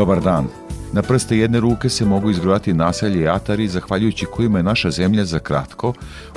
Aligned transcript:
Dobar 0.00 0.20
dan. 0.20 0.46
Na 0.92 1.02
prste 1.02 1.36
jedne 1.36 1.60
ruke 1.60 1.88
se 1.88 2.04
mogu 2.04 2.30
izbrojati 2.30 2.72
naselje 2.72 3.20
i 3.20 3.28
atari, 3.28 3.68
zahvaljujući 3.68 4.26
kojima 4.26 4.58
je 4.58 4.62
naša 4.62 4.90
zemlja 4.90 5.24
za 5.24 5.38
kratko 5.38 5.92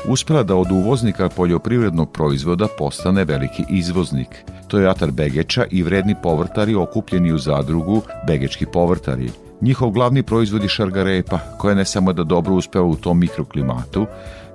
uspela 0.07 0.43
da 0.43 0.55
od 0.55 0.71
uvoznika 0.71 1.29
poljoprivrednog 1.29 2.11
proizvoda 2.11 2.67
postane 2.77 3.23
veliki 3.25 3.63
izvoznik. 3.69 4.27
To 4.67 4.79
je 4.79 4.89
atar 4.89 5.11
Begeča 5.11 5.65
i 5.71 5.83
vredni 5.83 6.15
povrtari 6.23 6.75
okupljeni 6.75 7.33
u 7.33 7.37
zadrugu 7.37 8.01
Begečki 8.27 8.65
povrtari. 8.65 9.29
Njihov 9.61 9.89
glavni 9.89 10.23
proizvod 10.23 10.63
je 10.63 10.69
šargarepa, 10.69 11.39
koja 11.57 11.75
ne 11.75 11.85
samo 11.85 12.13
da 12.13 12.23
dobro 12.23 12.55
uspeva 12.55 12.85
u 12.85 12.95
tom 12.95 13.19
mikroklimatu, 13.19 14.05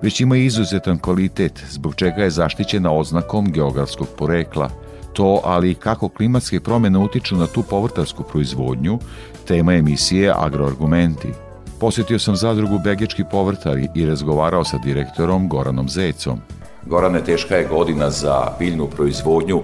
već 0.03 0.21
ima 0.21 0.37
izuzetan 0.37 0.99
kvalitet, 0.99 1.65
zbog 1.71 1.95
čega 1.95 2.23
je 2.23 2.31
zaštićena 2.31 2.93
oznakom 2.93 3.53
geografskog 3.53 4.09
porekla– 4.19 4.71
to, 5.13 5.41
ali 5.45 5.75
kako 5.75 6.09
klimatske 6.09 6.61
promene 6.61 6.99
utiču 6.99 7.37
na 7.37 7.47
tu 7.47 7.63
povrtarsku 7.63 8.23
proizvodnju, 8.23 8.99
tema 9.47 9.75
emisije 9.75 10.33
Agroargumenti. 10.37 11.29
Posjetio 11.81 12.19
sam 12.19 12.37
zadrugu 12.37 12.79
Begečki 12.79 13.25
povrtari 13.31 13.89
i 13.95 14.07
razgovarao 14.07 14.65
sa 14.65 14.79
direktorom 14.79 15.49
Goranom 15.49 15.89
Zecom. 15.89 16.41
Gorane, 16.87 17.25
teška 17.25 17.57
je 17.57 17.69
godina 17.69 18.11
za 18.11 18.53
biljnu 18.59 18.87
proizvodnju. 18.87 19.63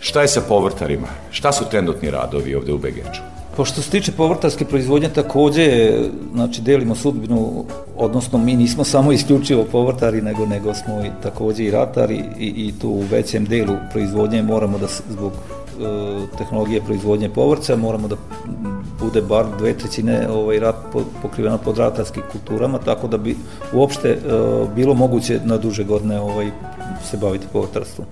Šta 0.00 0.22
je 0.22 0.28
sa 0.28 0.40
povrtarima? 0.48 1.06
Šta 1.30 1.52
su 1.52 1.64
trenutni 1.70 2.10
radovi 2.10 2.54
ovde 2.54 2.72
u 2.72 2.78
Begeču? 2.78 3.33
Pošto 3.56 3.82
se 3.82 3.90
tiče 3.90 4.12
povrtarske 4.12 4.64
proizvodnje, 4.64 5.08
takođe, 5.08 5.92
znači, 6.34 6.62
delimo 6.62 6.94
sudbinu, 6.94 7.64
odnosno 7.96 8.38
mi 8.38 8.56
nismo 8.56 8.84
samo 8.84 9.12
isključivo 9.12 9.64
povrtari, 9.72 10.22
nego, 10.22 10.46
nego 10.46 10.74
smo 10.74 11.04
i 11.04 11.10
takođe 11.22 11.64
i 11.64 11.70
ratari 11.70 12.24
i, 12.38 12.46
i 12.46 12.72
tu 12.80 12.88
u 12.88 13.02
većem 13.10 13.44
delu 13.44 13.76
proizvodnje 13.92 14.42
moramo 14.42 14.78
da, 14.78 14.86
zbog 15.10 15.32
e, 15.32 16.36
tehnologije 16.38 16.80
proizvodnje 16.80 17.28
povrća, 17.28 17.76
moramo 17.76 18.08
da 18.08 18.16
bude 19.00 19.22
bar 19.22 19.46
dve 19.58 19.74
trećine 19.78 20.28
ovaj, 20.30 20.58
rat 20.58 20.76
pokriveno 21.22 21.58
pod 21.58 21.78
ratarskim 21.78 22.22
kulturama, 22.32 22.78
tako 22.78 23.08
da 23.08 23.18
bi 23.18 23.36
uopšte 23.72 24.08
e, 24.08 24.18
bilo 24.76 24.94
moguće 24.94 25.40
na 25.44 25.56
duže 25.56 25.84
godine 25.84 26.20
ovaj, 26.20 26.50
se 27.10 27.16
baviti 27.16 27.46
povrtarstvom 27.52 28.06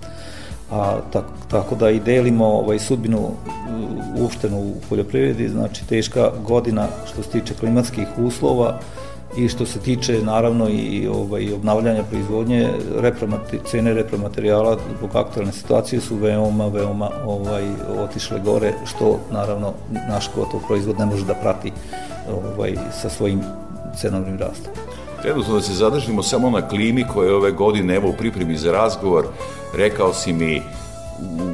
a 0.71 0.99
tako, 1.13 1.33
tako 1.51 1.75
da 1.75 1.89
i 1.89 1.99
delimo 1.99 2.45
ovaj, 2.45 2.79
sudbinu 2.79 3.31
uopštenu 4.19 4.57
u 4.57 4.73
poljoprivredi, 4.89 5.49
znači 5.49 5.87
teška 5.87 6.31
godina 6.47 6.87
što 7.05 7.23
se 7.23 7.29
tiče 7.29 7.53
klimatskih 7.53 8.07
uslova 8.17 8.79
i 9.37 9.49
što 9.49 9.65
se 9.65 9.79
tiče 9.79 10.21
naravno 10.21 10.69
i 10.69 11.07
ovaj, 11.07 11.53
obnavljanja 11.53 12.03
proizvodnje, 12.03 12.69
repromati, 12.97 13.59
cene 13.65 13.93
repromaterijala 13.93 14.77
zbog 14.97 15.15
aktualne 15.15 15.51
situacije 15.51 16.01
su 16.01 16.15
veoma, 16.15 16.67
veoma 16.67 17.09
ovaj, 17.25 17.63
otišle 17.97 18.39
gore, 18.39 18.73
što 18.85 19.19
naravno 19.31 19.73
naš 20.09 20.29
gotov 20.35 20.59
proizvod 20.67 20.99
ne 20.99 21.05
može 21.05 21.25
da 21.25 21.33
prati 21.33 21.71
ovaj, 22.31 22.75
sa 23.01 23.09
svojim 23.09 23.41
cenovnim 24.01 24.37
rastom. 24.37 24.92
Trenutno 25.23 25.53
da 25.53 25.61
se 25.61 25.73
zadržimo 25.73 26.23
samo 26.23 26.49
na 26.49 26.67
klimi 26.67 27.05
koja 27.13 27.27
je 27.27 27.35
ove 27.35 27.51
godine, 27.51 27.95
evo 27.95 28.09
u 28.09 28.13
pripremi 28.13 28.57
za 28.57 28.71
razgovor, 28.71 29.27
rekao 29.77 30.13
si 30.13 30.33
mi 30.33 30.61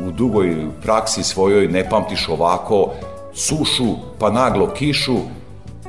u 0.07 0.11
dugoj 0.11 0.55
praksi 0.81 1.23
svojoj 1.23 1.67
ne 1.67 1.89
pamtiš 1.89 2.29
ovako 2.29 2.91
sušu 3.33 3.95
pa 4.19 4.29
naglo 4.29 4.67
kišu, 4.67 5.17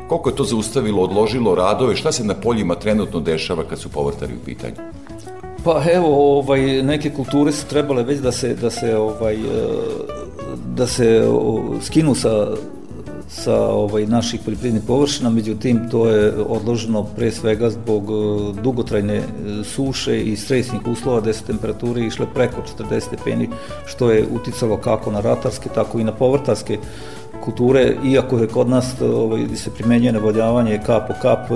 koliko 0.09 0.29
je 0.29 0.37
to 0.37 0.45
zaustavilo, 0.45 1.03
odložilo 1.03 1.55
radove, 1.55 1.97
šta 1.97 2.13
se 2.13 2.25
na 2.25 2.35
poljima 2.35 2.75
trenutno 2.75 3.21
dešava 3.21 3.65
kad 3.65 3.79
su 3.79 3.89
povrtari 3.89 4.35
u 4.35 4.45
pitanju? 4.45 4.75
Pa 5.65 5.83
evo, 5.93 6.39
ovaj, 6.39 6.83
neke 6.83 7.11
kulture 7.11 7.53
su 7.53 7.67
trebale 7.67 8.03
već 8.03 8.19
da 8.19 8.33
se, 8.33 8.55
da 8.55 8.71
se, 8.71 8.97
ovaj, 8.97 9.39
da 10.77 10.87
se 10.87 11.25
skinu 11.81 12.15
sa 12.15 12.47
sa 13.31 13.55
ovaj, 13.55 14.07
naših 14.07 14.41
poljoprivrednih 14.45 14.83
površina, 14.87 15.31
međutim 15.31 15.89
to 15.91 16.09
je 16.09 16.33
odloženo 16.49 17.05
pre 17.05 17.31
svega 17.31 17.71
zbog 17.71 18.11
e, 18.11 18.63
dugotrajne 18.63 19.15
e, 19.17 19.25
suše 19.65 20.23
i 20.23 20.37
stresnih 20.37 20.81
uslova 20.87 21.21
gde 21.21 21.33
su 21.33 21.45
temperature 21.45 22.07
išle 22.07 22.27
preko 22.35 22.63
40 22.79 23.01
stepeni, 23.01 23.49
što 23.87 24.11
je 24.11 24.27
uticalo 24.33 24.77
kako 24.77 25.11
na 25.11 25.21
ratarske, 25.21 25.69
tako 25.75 25.99
i 25.99 26.05
na 26.05 26.13
povrtarske 26.13 26.79
kulture, 27.45 27.97
iako 28.05 28.39
je 28.39 28.49
kod 28.49 28.69
nas 28.69 29.01
ovaj, 29.01 29.47
se 29.57 29.71
primenjuje 29.71 30.13
navodjavanje 30.13 30.81
kap 30.87 31.09
po 31.09 31.15
kap 31.23 31.51
e, 31.51 31.55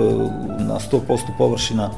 na 0.63 0.79
100% 0.91 1.01
površina, 1.37 1.91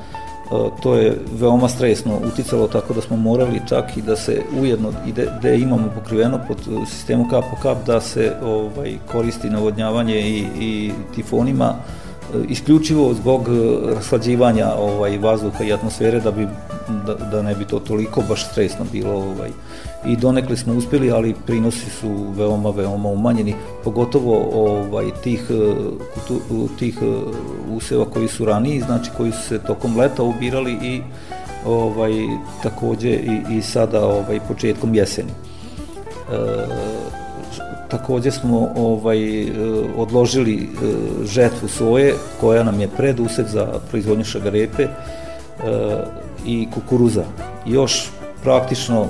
to 0.81 0.95
je 0.95 1.17
veoma 1.39 1.69
stresno 1.69 2.19
uticalo 2.33 2.67
tako 2.67 2.93
da 2.93 3.01
smo 3.01 3.17
morali 3.17 3.61
čak 3.69 3.97
i 3.97 4.01
da 4.01 4.15
se 4.15 4.41
ujedno 4.61 4.91
i 5.07 5.13
da 5.41 5.49
imamo 5.49 5.89
pokriveno 5.95 6.39
pod 6.47 6.57
sistemu 6.87 7.27
kap 7.29 7.43
po 7.49 7.61
kap 7.61 7.85
da 7.85 8.01
se 8.01 8.35
ovaj 8.43 8.97
koristi 9.11 9.49
navodnjavanje 9.49 10.19
i, 10.19 10.45
i 10.59 10.91
tifonima 11.15 11.75
isključivo 12.49 13.13
zbog 13.13 13.47
raslađivanja 13.95 14.67
ovaj 14.77 15.17
vazduha 15.17 15.63
i 15.63 15.73
atmosfere 15.73 16.19
da 16.19 16.31
bi 16.31 16.47
da, 17.05 17.13
da 17.13 17.41
ne 17.41 17.55
bi 17.55 17.65
to 17.65 17.79
toliko 17.79 18.23
baš 18.29 18.49
stresno 18.51 18.85
bilo 18.91 19.13
ovaj 19.13 19.49
i 20.07 20.15
donekle 20.15 20.57
smo 20.57 20.73
uspeli, 20.73 21.11
ali 21.11 21.35
prinosi 21.45 21.89
su 21.89 22.09
veoma, 22.37 22.69
veoma 22.69 23.09
umanjeni, 23.09 23.55
pogotovo 23.83 24.49
ovaj, 24.53 25.05
tih, 25.23 25.51
tih 26.79 26.97
useva 27.75 28.05
koji 28.05 28.27
su 28.27 28.45
raniji, 28.45 28.81
znači 28.81 29.11
koji 29.17 29.31
su 29.31 29.41
se 29.41 29.59
tokom 29.59 29.97
leta 29.97 30.23
ubirali 30.23 30.77
i 30.81 31.01
ovaj, 31.65 32.11
takođe 32.63 33.09
i, 33.09 33.57
i 33.57 33.61
sada 33.61 34.05
ovaj, 34.05 34.39
početkom 34.47 34.95
jeseni. 34.95 35.29
E, 35.29 36.37
takođe 37.89 38.31
smo 38.31 38.69
ovaj 38.75 39.47
odložili 39.97 40.55
e, 40.55 40.67
žetvu 41.25 41.67
soje 41.67 42.13
koja 42.41 42.63
nam 42.63 42.79
je 42.79 42.87
predusev 42.87 43.45
za 43.47 43.79
proizvodnju 43.89 44.23
šagarepe 44.23 44.83
e, 44.83 44.89
i 46.45 46.67
kukuruza. 46.73 47.23
Još 47.65 48.09
praktično 48.43 49.07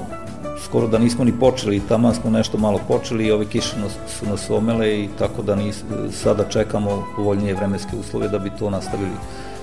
skoro 0.68 0.88
da 0.88 0.98
nismo 0.98 1.24
ni 1.24 1.32
počeli, 1.40 1.82
tamo 1.88 2.14
smo 2.14 2.30
nešto 2.30 2.58
malo 2.58 2.80
počeli 2.88 3.26
i 3.26 3.32
ove 3.32 3.46
kiše 3.46 3.76
su 4.20 4.26
nas 4.26 4.50
omele 4.50 5.00
i 5.00 5.10
tako 5.20 5.42
da 5.42 5.56
nis, 5.56 5.84
sada 6.12 6.44
čekamo 6.44 7.06
povoljnije 7.16 7.54
vremenske 7.54 7.96
uslove 8.00 8.28
da 8.28 8.40
bi 8.40 8.52
to 8.60 8.70
nastavili 8.70 9.12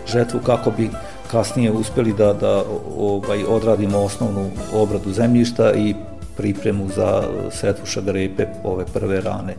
žetvu 0.06 0.41
kako 0.47 0.70
bi 0.70 0.91
kasnije 1.31 1.72
uspeli 1.72 2.12
da, 2.12 2.32
da 2.32 2.64
ovaj, 2.97 3.44
odradimo 3.48 3.98
osnovnu 3.98 4.50
obradu 4.75 5.12
zemljišta 5.12 5.72
i 5.72 5.94
pripremu 6.37 6.88
za 6.97 7.22
setvu 7.50 7.87
šagarepe, 7.87 8.46
ove 8.64 8.84
prve 8.93 9.20
rane, 9.20 9.55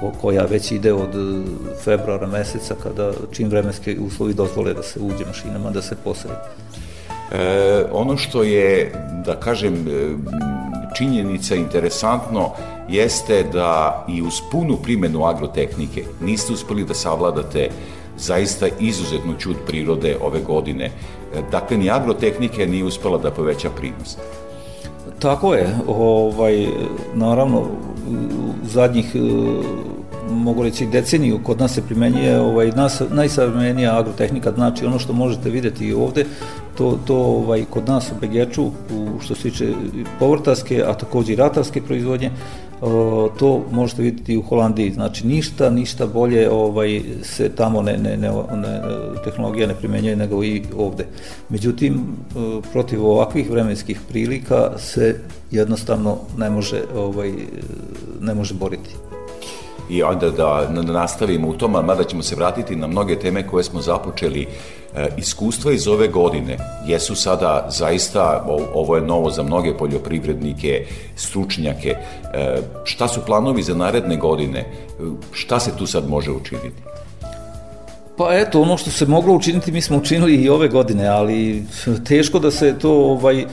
ko, 0.00 0.12
koja 0.20 0.44
već 0.44 0.72
ide 0.72 0.92
od 0.92 1.14
februara 1.84 2.26
meseca 2.26 2.74
kada 2.82 3.12
čim 3.32 3.48
vremenske 3.48 3.96
uslovi 4.00 4.34
dozvole 4.34 4.74
da 4.74 4.82
se 4.82 5.00
uđe 5.00 5.24
mašinama 5.26 5.70
da 5.70 5.82
se 5.82 5.96
posebe. 6.04 6.34
E, 7.32 7.84
ono 7.92 8.16
što 8.16 8.42
je, 8.42 8.92
da 9.26 9.40
kažem, 9.40 9.86
činjenica 10.96 11.54
interesantno 11.54 12.50
jeste 12.88 13.42
da 13.42 14.04
i 14.08 14.22
uz 14.22 14.40
punu 14.50 14.76
primenu 14.76 15.24
agrotehnike 15.24 16.04
niste 16.20 16.52
uspeli 16.52 16.84
da 16.84 16.94
savladate 16.94 17.70
zaista 18.18 18.66
izuzetnu 18.80 19.34
čud 19.38 19.56
prirode 19.66 20.16
ove 20.20 20.40
godine. 20.40 20.90
Dakle, 21.50 21.76
ni 21.76 21.90
agrotehnike 21.90 22.66
nije 22.66 22.84
uspela 22.84 23.18
da 23.18 23.30
poveća 23.30 23.70
prinos. 23.70 24.16
Tako 25.18 25.54
je, 25.54 25.76
ovaj, 25.86 26.66
naravno, 27.14 27.66
zadnjih 28.62 29.16
mogu 30.30 30.62
reći 30.62 30.86
deceniju 30.86 31.40
kod 31.42 31.60
nas 31.60 31.74
se 31.74 31.82
primenjuje 31.82 32.40
ovaj 32.40 32.70
nas 32.70 33.02
najsavremenija 33.10 33.98
agrotehnika 33.98 34.52
znači 34.52 34.86
ono 34.86 34.98
što 34.98 35.12
možete 35.12 35.50
videti 35.50 35.86
i 35.86 35.94
ovde 35.94 36.24
to, 36.78 36.98
to 37.06 37.16
ovaj, 37.16 37.64
kod 37.70 37.88
nas 37.88 38.12
u 38.12 38.14
Begeču 38.20 38.64
u, 38.64 39.20
što 39.20 39.34
se 39.34 39.42
tiče 39.42 39.72
povrtarske 40.18 40.84
a 40.86 40.94
takođe 40.94 41.32
i 41.32 41.36
ratarske 41.36 41.82
proizvodnje 41.82 42.30
to 43.38 43.64
možete 43.70 44.02
vidjeti 44.02 44.36
u 44.36 44.42
Holandiji. 44.42 44.92
Znači 44.92 45.26
ništa, 45.26 45.70
ništa 45.70 46.06
bolje 46.06 46.50
ovaj, 46.50 47.02
se 47.22 47.48
tamo 47.48 47.82
ne, 47.82 47.96
ne, 47.96 48.16
ne, 48.16 48.30
ne, 48.56 48.80
tehnologija 49.24 49.66
ne 49.66 49.74
primenjuje 49.74 50.16
nego 50.16 50.44
i 50.44 50.62
ovde. 50.76 51.06
Međutim, 51.48 52.16
protiv 52.72 53.06
ovakvih 53.06 53.50
vremenskih 53.50 54.00
prilika 54.08 54.70
se 54.78 55.20
jednostavno 55.50 56.18
ne 56.36 56.50
može, 56.50 56.82
ovaj, 56.94 57.32
ne 58.20 58.34
može 58.34 58.54
boriti 58.54 59.07
i 59.90 60.02
onda 60.02 60.30
da, 60.30 60.68
da 60.70 60.92
nastavimo 60.92 61.48
u 61.48 61.54
tom, 61.54 61.72
mada 61.72 62.04
ćemo 62.04 62.22
se 62.22 62.36
vratiti 62.36 62.76
na 62.76 62.86
mnoge 62.86 63.18
teme 63.18 63.46
koje 63.46 63.64
smo 63.64 63.80
započeli. 63.80 64.46
E, 64.96 65.08
iskustva 65.16 65.72
iz 65.72 65.88
ove 65.88 66.08
godine 66.08 66.58
jesu 66.86 67.14
sada 67.14 67.66
zaista, 67.70 68.44
ovo 68.74 68.96
je 68.96 69.02
novo 69.02 69.30
za 69.30 69.42
mnoge 69.42 69.74
poljoprivrednike, 69.78 70.86
stručnjake. 71.16 71.88
E, 71.88 72.56
šta 72.84 73.08
su 73.08 73.20
planovi 73.26 73.62
za 73.62 73.74
naredne 73.74 74.16
godine? 74.16 74.64
Šta 75.32 75.60
se 75.60 75.76
tu 75.76 75.86
sad 75.86 76.08
može 76.08 76.30
učiniti? 76.30 76.82
Pa 78.18 78.34
eto, 78.34 78.60
ono 78.60 78.76
što 78.76 78.90
se 78.90 79.06
moglo 79.06 79.34
učiniti 79.34 79.72
mi 79.72 79.82
smo 79.82 79.96
učinili 79.96 80.34
i 80.34 80.48
ove 80.48 80.68
godine, 80.68 81.06
ali 81.06 81.64
teško 82.04 82.38
da 82.38 82.50
se 82.50 82.78
to, 82.78 82.92
ovaj, 82.92 83.44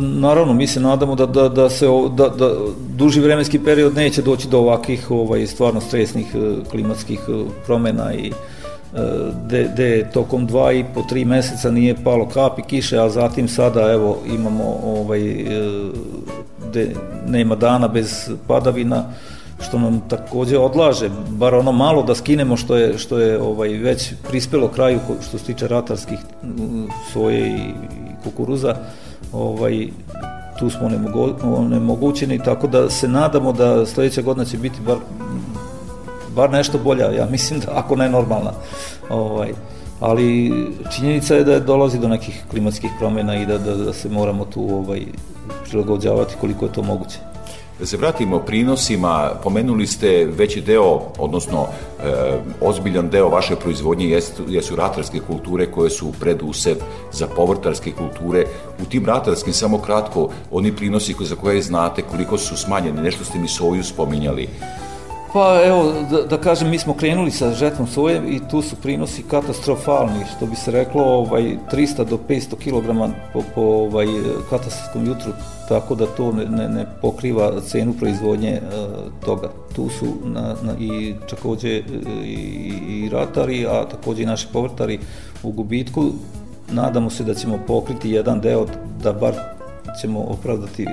naravno 0.00 0.52
mi 0.52 0.66
se 0.66 0.80
nadamo 0.80 1.14
da, 1.14 1.26
da, 1.26 1.48
da 1.48 1.70
se 1.70 1.86
da, 2.16 2.28
da 2.28 2.54
duži 2.96 3.20
vremenski 3.20 3.58
period 3.58 3.94
neće 3.94 4.22
doći 4.22 4.48
do 4.48 4.58
ovakvih 4.58 5.10
ovaj, 5.10 5.46
stvarno 5.46 5.80
stresnih 5.80 6.26
e, 6.34 6.70
klimatskih 6.70 7.20
e, 7.28 7.32
promena 7.66 8.14
i 8.14 8.32
de 9.76 10.06
tokom 10.12 10.46
dva 10.46 10.72
i 10.72 10.84
po 10.94 11.02
tri 11.02 11.24
meseca 11.24 11.70
nije 11.70 12.04
palo 12.04 12.28
kapi 12.28 12.62
kiše, 12.62 12.98
a 12.98 13.08
zatim 13.08 13.48
sada 13.48 13.92
evo 13.92 14.18
imamo 14.34 14.80
ovaj, 14.84 15.20
de 16.72 16.94
nema 17.28 17.54
dana 17.54 17.88
bez 17.88 18.30
padavina, 18.46 19.04
što 19.60 19.78
nam 19.78 20.00
takođe 20.08 20.58
odlaže, 20.58 21.10
bar 21.28 21.54
ono 21.54 21.72
malo 21.72 22.02
da 22.02 22.14
skinemo 22.14 22.56
što 22.56 22.76
je, 22.76 22.98
što 22.98 23.18
je 23.18 23.42
ovaj, 23.42 23.68
već 23.68 24.12
prispelo 24.28 24.68
kraju 24.68 24.98
što 25.28 25.38
se 25.38 25.44
tiče 25.44 25.68
ratarskih 25.68 26.18
soje 27.12 27.48
i, 27.48 27.74
kukuruza, 28.24 28.74
ovaj, 29.32 29.88
tu 30.58 30.70
smo 30.70 30.90
onemogućeni, 31.42 32.38
tako 32.38 32.66
da 32.66 32.90
se 32.90 33.08
nadamo 33.08 33.52
da 33.52 33.86
sledeća 33.86 34.22
godina 34.22 34.44
će 34.44 34.58
biti 34.58 34.80
bar, 34.86 34.96
bar 36.36 36.50
nešto 36.50 36.78
bolja, 36.78 37.10
ja 37.10 37.26
mislim 37.32 37.60
da 37.60 37.66
ako 37.74 37.96
ne 37.96 38.08
normalna. 38.08 38.52
Ovaj, 39.10 39.52
ali 40.00 40.52
činjenica 40.96 41.34
je 41.34 41.44
da 41.44 41.60
dolazi 41.60 41.98
do 41.98 42.08
nekih 42.08 42.44
klimatskih 42.50 42.90
promjena 42.98 43.36
i 43.36 43.46
da, 43.46 43.58
da, 43.58 43.74
da 43.74 43.92
se 43.92 44.08
moramo 44.08 44.44
tu 44.44 44.74
ovaj, 44.74 45.02
prilagođavati 45.68 46.34
koliko 46.40 46.64
je 46.64 46.72
to 46.72 46.82
moguće. 46.82 47.29
Da 47.80 47.86
se 47.86 47.96
vratimo 47.96 48.38
prinosima, 48.38 49.30
pomenuli 49.42 49.86
ste 49.86 50.28
veći 50.38 50.60
deo, 50.60 51.00
odnosno 51.18 51.66
e, 51.66 52.12
ozbiljan 52.60 53.08
deo 53.10 53.28
vaše 53.28 53.56
proizvodnje 53.56 54.06
jesu, 54.06 54.42
jesu 54.48 54.76
ratarske 54.76 55.20
kulture 55.20 55.66
koje 55.66 55.90
su 55.90 56.12
predusev 56.20 56.76
za 57.12 57.26
povrtarske 57.26 57.92
kulture. 57.92 58.44
U 58.82 58.84
tim 58.84 59.06
ratarskim, 59.06 59.52
samo 59.52 59.78
kratko, 59.78 60.28
oni 60.50 60.76
prinosi 60.76 61.14
za 61.20 61.34
koje 61.34 61.62
znate 61.62 62.02
koliko 62.02 62.38
su 62.38 62.56
smanjeni, 62.56 63.02
nešto 63.02 63.24
ste 63.24 63.38
mi 63.38 63.48
soju 63.48 63.84
spominjali. 63.84 64.48
Pa 65.32 65.60
evo, 65.64 65.92
da, 66.10 66.22
da 66.22 66.38
kažem, 66.40 66.70
mi 66.70 66.78
smo 66.78 66.94
krenuli 66.94 67.30
sa 67.30 67.52
žetvom 67.52 67.88
soje 67.88 68.22
i 68.28 68.40
tu 68.50 68.62
su 68.62 68.76
prinosi 68.76 69.22
katastrofalni, 69.22 70.24
što 70.36 70.46
bi 70.46 70.56
se 70.56 70.70
reklo, 70.70 71.04
ovaj, 71.04 71.56
300 71.72 72.04
do 72.04 72.18
500 72.28 72.54
kg 72.56 73.14
po, 73.32 73.42
po 73.54 73.60
ovaj, 73.60 74.06
katastarskom 74.50 75.06
jutru, 75.06 75.32
tako 75.68 75.94
da 75.94 76.06
to 76.06 76.32
ne, 76.32 76.44
ne, 76.44 76.68
ne 76.68 76.86
pokriva 77.02 77.60
cenu 77.60 77.92
proizvodnje 77.92 78.60
uh, 78.62 79.24
toga. 79.24 79.50
Tu 79.76 79.88
su 79.88 80.06
na, 80.24 80.54
na, 80.62 80.74
i 80.78 81.14
takođe 81.30 81.68
e, 81.68 81.82
i, 82.24 82.72
i 82.88 83.08
ratari, 83.12 83.66
a 83.66 83.84
takođe 83.84 84.22
i 84.22 84.26
naši 84.26 84.46
povrtari 84.52 84.98
u 85.42 85.52
gubitku. 85.52 86.10
Nadamo 86.72 87.10
se 87.10 87.24
da 87.24 87.34
ćemo 87.34 87.58
pokriti 87.66 88.10
jedan 88.10 88.40
deo 88.40 88.66
da 89.02 89.12
bar 89.12 89.34
ćemo 90.00 90.20
opravdati 90.20 90.84
uh, 90.84 90.90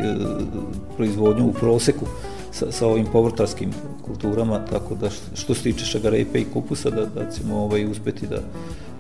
proizvodnju 0.98 1.46
u 1.46 1.54
proseku 1.54 2.06
sa, 2.52 2.72
sa 2.72 2.88
ovim 2.88 3.06
povrtarskim 3.06 3.72
kulturama, 4.08 4.60
tako 4.70 4.96
da 4.96 5.10
što 5.36 5.56
se 5.56 5.64
tiče 5.64 5.86
šagarepe 5.86 6.40
i 6.40 6.46
kupusa, 6.54 6.90
da, 6.90 7.06
da 7.06 7.32
ćemo 7.32 7.64
ovaj, 7.64 7.86
uspeti 7.86 8.28
da, 8.28 8.40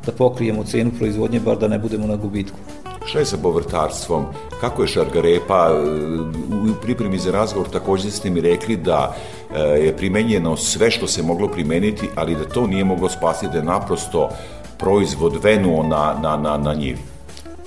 da 0.05 0.11
pokrijemo 0.11 0.63
cenu 0.63 0.91
proizvodnje, 0.97 1.39
bar 1.39 1.57
da 1.57 1.67
ne 1.67 1.79
budemo 1.79 2.07
na 2.07 2.15
gubitku. 2.15 2.57
Šta 3.05 3.19
je 3.19 3.25
sa 3.25 3.37
povrtarstvom? 3.37 4.25
Kako 4.61 4.81
je 4.81 4.87
šargarepa? 4.87 5.81
U 6.51 6.81
pripremi 6.81 7.17
za 7.17 7.31
razgovor 7.31 7.69
takođe 7.69 8.11
ste 8.11 8.29
mi 8.29 8.41
rekli 8.41 8.75
da 8.75 9.15
e, 9.55 9.59
je 9.59 9.97
primenjeno 9.97 10.57
sve 10.57 10.91
što 10.91 11.07
se 11.07 11.23
moglo 11.23 11.47
primeniti, 11.47 12.09
ali 12.15 12.35
da 12.35 12.43
to 12.43 12.67
nije 12.67 12.83
moglo 12.83 13.09
spasiti, 13.09 13.51
da 13.51 13.57
je 13.57 13.63
naprosto 13.63 14.29
proizvod 14.77 15.43
venuo 15.43 15.83
na, 15.83 16.19
na, 16.21 16.37
na, 16.37 16.57
na 16.57 16.73
njivi. 16.73 17.16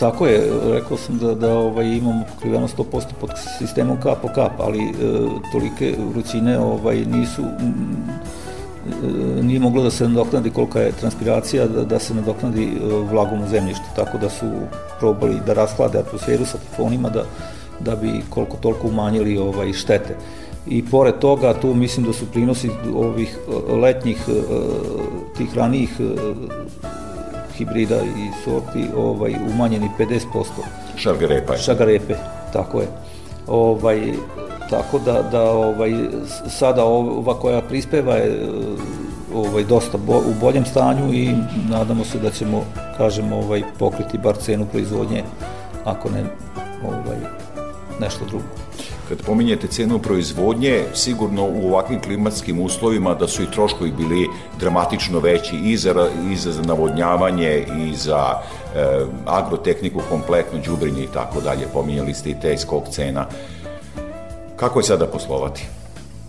Tako 0.01 0.27
je, 0.27 0.51
rekao 0.73 0.97
sam 0.97 1.19
da, 1.19 1.35
da 1.35 1.55
ovaj, 1.55 1.87
imamo 1.87 2.25
pokriveno 2.35 2.69
100% 2.69 2.85
pod 3.21 3.31
sistemom 3.59 4.01
kap 4.01 4.23
po 4.23 4.29
kap, 4.29 4.61
ali 4.61 4.79
e, 4.79 4.93
tolike 5.53 5.95
vrućine 6.15 6.59
ovaj, 6.59 7.05
nisu 7.05 7.43
e, 7.43 9.43
nije 9.43 9.61
moglo 9.61 9.83
da 9.83 9.91
se 9.91 10.09
nadoknadi 10.09 10.51
kolika 10.51 10.81
je 10.81 10.93
transpiracija, 10.93 11.67
da, 11.67 11.85
da 11.85 11.99
se 11.99 12.15
nadoknadi 12.15 12.65
e, 12.65 12.69
vlagom 13.11 13.43
u 13.43 13.49
zemljištu, 13.49 13.85
tako 13.97 14.19
da 14.19 14.31
su 14.31 14.47
probali 14.99 15.37
da 15.47 15.53
rashlade 15.53 15.99
atmosferu 15.99 16.47
sa 16.47 16.59
tifonima 16.59 17.09
da, 17.09 17.25
da 17.81 17.97
bi 17.97 18.23
koliko 18.31 18.57
toliko 18.57 18.89
umanjili 18.89 19.39
ovaj, 19.39 19.73
štete. 19.73 20.17
I 20.67 20.85
pored 20.85 21.19
toga, 21.19 21.55
tu 21.55 21.75
mislim 21.75 22.07
da 22.07 22.13
su 22.13 22.27
prinosi 22.33 22.71
ovih 22.95 23.39
e, 23.49 23.73
letnjih, 23.73 24.25
e, 24.29 24.33
tih 25.37 25.57
ranijih 25.57 25.91
hibrida 27.61 27.97
i 27.97 28.31
sorti 28.45 28.87
ovaj, 28.97 29.35
umanjeni 29.55 29.91
50%. 29.99 30.21
Šargarepa. 30.97 31.57
Šargarepe, 31.57 32.15
tako 32.53 32.81
je. 32.81 32.89
Ovaj, 33.47 34.13
tako 34.71 34.99
da, 34.99 35.23
da 35.23 35.43
ovaj, 35.43 35.95
sada 36.49 36.85
ova 36.85 37.35
koja 37.35 37.61
prispeva 37.61 38.15
je 38.15 38.49
ovaj, 39.35 39.65
dosta 39.65 39.99
bo, 39.99 40.19
u 40.19 40.35
boljem 40.41 40.65
stanju 40.65 41.15
i 41.15 41.35
nadamo 41.71 42.05
se 42.05 42.19
da 42.19 42.31
ćemo, 42.31 42.65
kažem, 42.97 43.33
ovaj, 43.33 43.63
pokriti 43.79 44.19
bar 44.19 44.37
cenu 44.37 44.67
proizvodnje, 44.67 45.25
ako 45.85 46.11
ne 46.11 46.25
ovaj, 46.85 47.19
nešto 48.01 48.25
drugo. 48.25 48.45
Kad 49.11 49.23
pominjete 49.23 49.67
cenu 49.67 49.99
proizvodnje, 49.99 50.85
sigurno 50.95 51.45
u 51.45 51.69
ovakvim 51.69 52.01
klimatskim 52.01 52.61
uslovima 52.61 53.15
da 53.15 53.29
su 53.29 53.43
i 53.43 53.51
troškovi 53.51 53.91
bili 53.93 54.29
dramatično 54.59 55.19
veći 55.21 55.57
i 55.57 55.77
za, 55.77 56.09
i 56.33 56.37
za 56.37 56.63
navodnjavanje 56.63 57.67
i 57.79 57.97
za 57.97 58.41
e, 58.77 59.07
agrotehniku 59.27 60.01
kompletno, 60.09 60.59
đubrinje 60.67 61.03
i 61.03 61.13
tako 61.15 61.41
dalje. 61.41 61.67
Pominjali 61.73 62.15
ste 62.15 62.31
i 62.31 62.41
te 62.41 62.59
skok 62.59 62.89
cena. 62.89 63.27
Kako 64.57 64.79
je 64.79 64.85
sada 64.85 65.07
poslovati? 65.07 65.80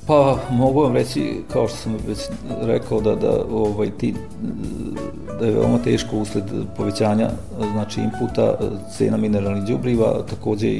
Pa 0.08 0.38
mogu 0.52 0.82
vam 0.82 0.94
reći, 0.94 1.44
kao 1.54 1.68
što 1.68 1.78
sam 1.78 1.98
već 2.08 2.20
rekao, 2.62 3.02
da, 3.02 3.16
da, 3.16 3.44
ovaj, 3.52 3.92
ti, 3.92 4.14
da 5.40 5.46
je 5.46 5.52
veoma 5.52 5.78
teško 5.78 6.18
usled 6.18 6.44
povećanja 6.78 7.30
znači 7.72 8.02
inputa, 8.02 8.58
cena 8.98 9.18
mineralnih 9.18 9.64
đubriva, 9.64 10.24
takođe 10.30 10.68
i, 10.68 10.80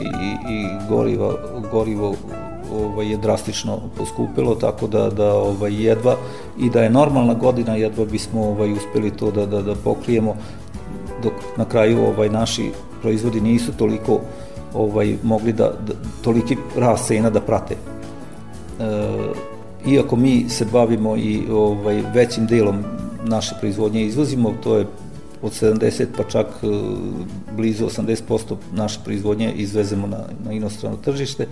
i 0.50 0.66
goriva, 0.90 1.34
gorivo 1.72 2.16
ovaj, 2.74 3.12
je 3.12 3.18
drastično 3.18 3.80
poskupilo, 3.98 4.56
tako 4.56 4.88
da, 4.88 5.10
da 5.10 5.34
ovaj, 5.34 5.84
jedva 5.84 6.16
i 6.60 6.70
da 6.70 6.84
je 6.84 6.90
normalna 6.90 7.34
godina, 7.34 7.76
jedva 7.76 8.06
bismo 8.06 8.42
ovaj, 8.42 8.72
uspeli 8.72 9.12
to 9.12 9.32
da, 9.32 9.46
da, 9.46 9.62
da 9.62 9.76
pokrijemo, 9.76 10.36
dok 11.24 11.34
na 11.58 11.66
kraju 11.66 12.06
ovaj, 12.06 12.30
naši 12.30 12.72
proizvodi 13.02 13.42
nisu 13.42 13.72
toliko 13.78 14.20
ovaj, 14.74 15.16
mogli 15.24 15.54
da, 15.54 15.72
da 15.88 15.94
toliki 16.24 16.58
rast 16.76 17.08
cena 17.08 17.30
da 17.30 17.42
prate 17.42 17.76
iako 19.88 20.16
mi 20.16 20.50
se 20.50 20.66
bavimo 20.66 21.18
i 21.18 21.42
ovaj, 21.52 22.04
većim 22.14 22.46
delom 22.46 22.84
naše 23.26 23.56
proizvodnje 23.60 24.06
izvozimo, 24.06 24.54
to 24.64 24.78
je 24.78 24.86
od 25.42 25.52
70 25.52 26.06
pa 26.18 26.24
čak 26.24 26.48
e, 26.48 26.68
blizu 27.56 27.86
80% 27.86 28.56
naše 28.74 29.00
proizvodnje 29.04 29.54
izvezemo 29.54 30.08
na, 30.08 30.26
na 30.46 30.52
inostrano 30.52 30.98
tržište, 30.98 31.48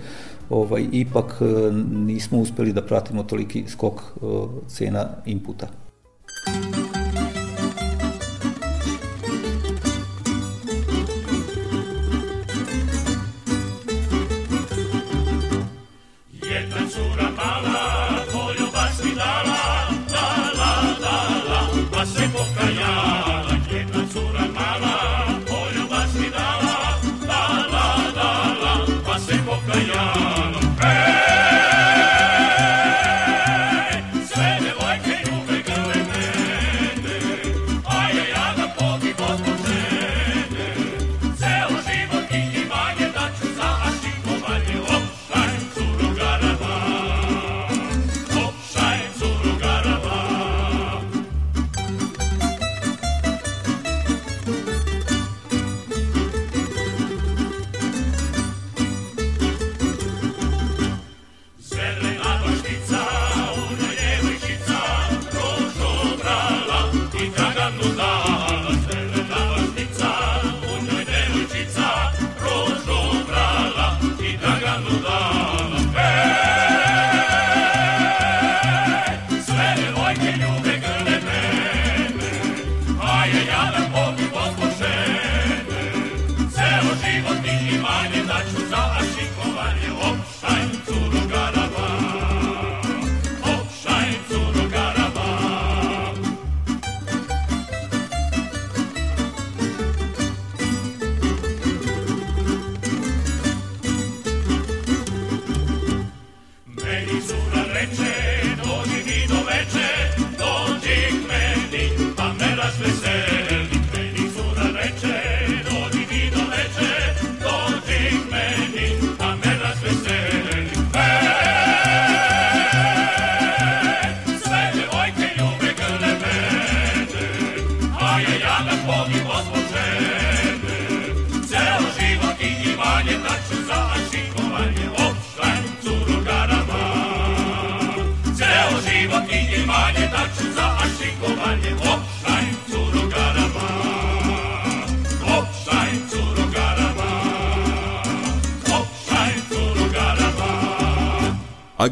ovaj, 0.50 0.86
ipak 0.92 1.36
e, 1.40 1.44
nismo 1.94 2.38
uspeli 2.38 2.72
da 2.72 2.82
pratimo 2.82 3.22
toliki 3.22 3.64
skok 3.68 4.02
cena 4.68 5.08
inputa. 5.26 5.68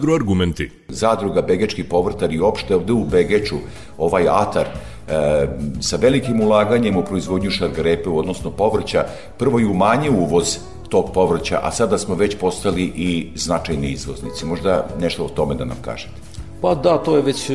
Agroargumenti. 0.08 0.70
Zadruga 0.88 1.42
Begečki 1.42 1.84
povrtar 1.84 2.32
i 2.32 2.40
opšte 2.40 2.76
ovde 2.76 2.92
u 2.92 3.04
Begeču, 3.04 3.56
ovaj 3.98 4.28
atar, 4.28 4.66
e, 4.66 5.48
sa 5.80 5.96
velikim 5.96 6.40
ulaganjem 6.40 6.96
u 6.96 7.04
proizvodnju 7.04 7.50
šargarepe, 7.50 8.08
odnosno 8.08 8.50
povrća, 8.50 9.04
prvo 9.38 9.60
i 9.60 9.64
umanje 9.64 10.10
uvoz 10.10 10.58
tog 10.88 11.10
povrća, 11.12 11.60
a 11.62 11.70
sada 11.70 11.98
smo 11.98 12.14
već 12.14 12.36
postali 12.40 12.82
i 12.96 13.28
značajni 13.34 13.90
izvoznici. 13.90 14.46
Možda 14.46 14.86
nešto 15.00 15.24
o 15.24 15.28
tome 15.28 15.54
da 15.54 15.64
nam 15.64 15.76
kažete. 15.82 16.14
Pa 16.62 16.74
da, 16.74 16.98
to 16.98 17.16
je 17.16 17.22
već 17.22 17.50
e, 17.50 17.54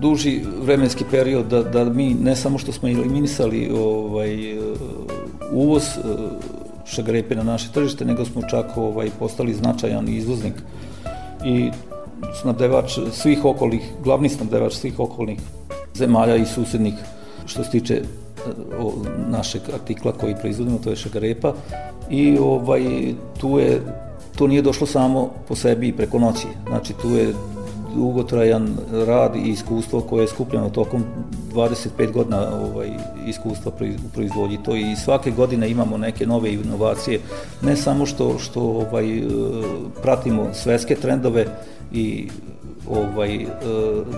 duži 0.00 0.40
vremenski 0.62 1.04
period 1.10 1.46
da, 1.46 1.62
da 1.62 1.84
mi 1.84 2.14
ne 2.14 2.36
samo 2.36 2.58
što 2.58 2.72
smo 2.72 2.88
eliminisali 2.88 3.70
ovaj, 3.72 4.52
e, 4.52 4.58
uvoz 5.52 5.82
e, 5.82 6.00
šagrepe 6.86 7.34
na 7.34 7.42
naše 7.42 7.72
tržište, 7.72 8.04
nego 8.04 8.24
smo 8.24 8.42
čak 8.50 8.76
ovaj, 8.76 9.10
postali 9.18 9.54
značajan 9.54 10.08
izvoznik 10.08 10.54
i 11.44 11.70
snabdevač 12.40 12.98
svih 13.12 13.44
okolnih, 13.44 13.92
glavni 14.04 14.28
snabdevač 14.28 14.74
svih 14.74 15.00
okolnih 15.00 15.38
zemalja 15.94 16.36
i 16.36 16.46
susednih 16.46 16.94
što 17.46 17.64
se 17.64 17.70
tiče 17.70 18.02
o, 18.78 18.92
našeg 19.28 19.62
artikla 19.74 20.12
koji 20.12 20.34
proizvodimo, 20.40 20.78
to 20.78 20.90
je 20.90 20.96
šagarepa 20.96 21.52
i 22.10 22.38
ovaj, 22.38 22.82
tu 23.40 23.58
je 23.58 23.80
to 24.38 24.46
nije 24.46 24.62
došlo 24.62 24.86
samo 24.86 25.30
po 25.48 25.54
sebi 25.54 25.88
i 25.88 25.96
preko 25.96 26.18
noći. 26.18 26.46
Znači 26.68 26.92
tu 27.02 27.10
je 27.10 27.34
dugotrajan 27.98 28.76
rad 29.06 29.36
i 29.36 29.48
iskustvo 29.50 30.00
koje 30.00 30.22
je 30.22 30.28
skupljeno 30.28 30.70
tokom 30.70 31.04
25 31.54 32.12
godina 32.12 32.48
ovaj, 32.54 32.90
iskustva 33.26 33.72
u 34.06 34.08
proizvodnji. 34.14 34.58
To 34.64 34.76
i 34.76 34.96
svake 34.96 35.30
godine 35.30 35.70
imamo 35.70 35.96
neke 35.96 36.26
nove 36.26 36.52
inovacije, 36.52 37.20
ne 37.62 37.76
samo 37.76 38.06
što, 38.06 38.38
što 38.38 38.60
ovaj, 38.60 39.22
pratimo 40.02 40.46
svetske 40.52 40.94
trendove 40.94 41.46
i 41.92 42.28
ovaj, 42.90 43.46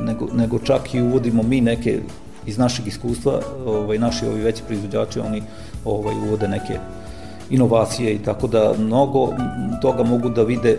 nego, 0.05 0.29
nego 0.33 0.59
čak 0.59 0.95
i 0.95 1.03
uvodimo 1.03 1.43
mi 1.43 1.61
neke 1.61 2.01
iz 2.47 2.59
našeg 2.59 2.87
iskustva, 2.87 3.41
ovaj, 3.67 3.99
naši 3.99 4.27
ovi 4.27 4.41
veći 4.41 4.63
proizvođači, 4.67 5.21
oni 5.21 5.43
ovaj, 5.85 6.15
uvode 6.15 6.49
neke 6.49 6.79
inovacije 7.51 8.15
i 8.15 8.19
tako 8.19 8.47
da 8.47 8.73
mnogo 8.79 9.29
toga 9.83 10.03
mogu 10.03 10.29
da 10.29 10.43
vide 10.43 10.79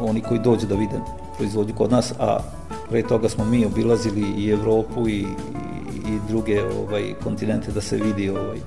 oni 0.00 0.20
koji 0.20 0.40
dođu 0.40 0.66
da 0.66 0.74
vide 0.74 1.00
proizvodnju 1.38 1.74
kod 1.74 1.90
nas, 1.90 2.12
a 2.18 2.38
pre 2.90 3.02
toga 3.02 3.28
smo 3.28 3.44
mi 3.44 3.66
obilazili 3.66 4.20
i 4.36 4.50
Evropu 4.50 5.08
i, 5.08 5.12
i, 5.12 5.24
i 6.08 6.18
druge 6.28 6.62
ovaj, 6.62 7.14
kontinente 7.24 7.72
da 7.72 7.80
se 7.80 7.96
vidi 7.96 8.30
ovaj, 8.30 8.58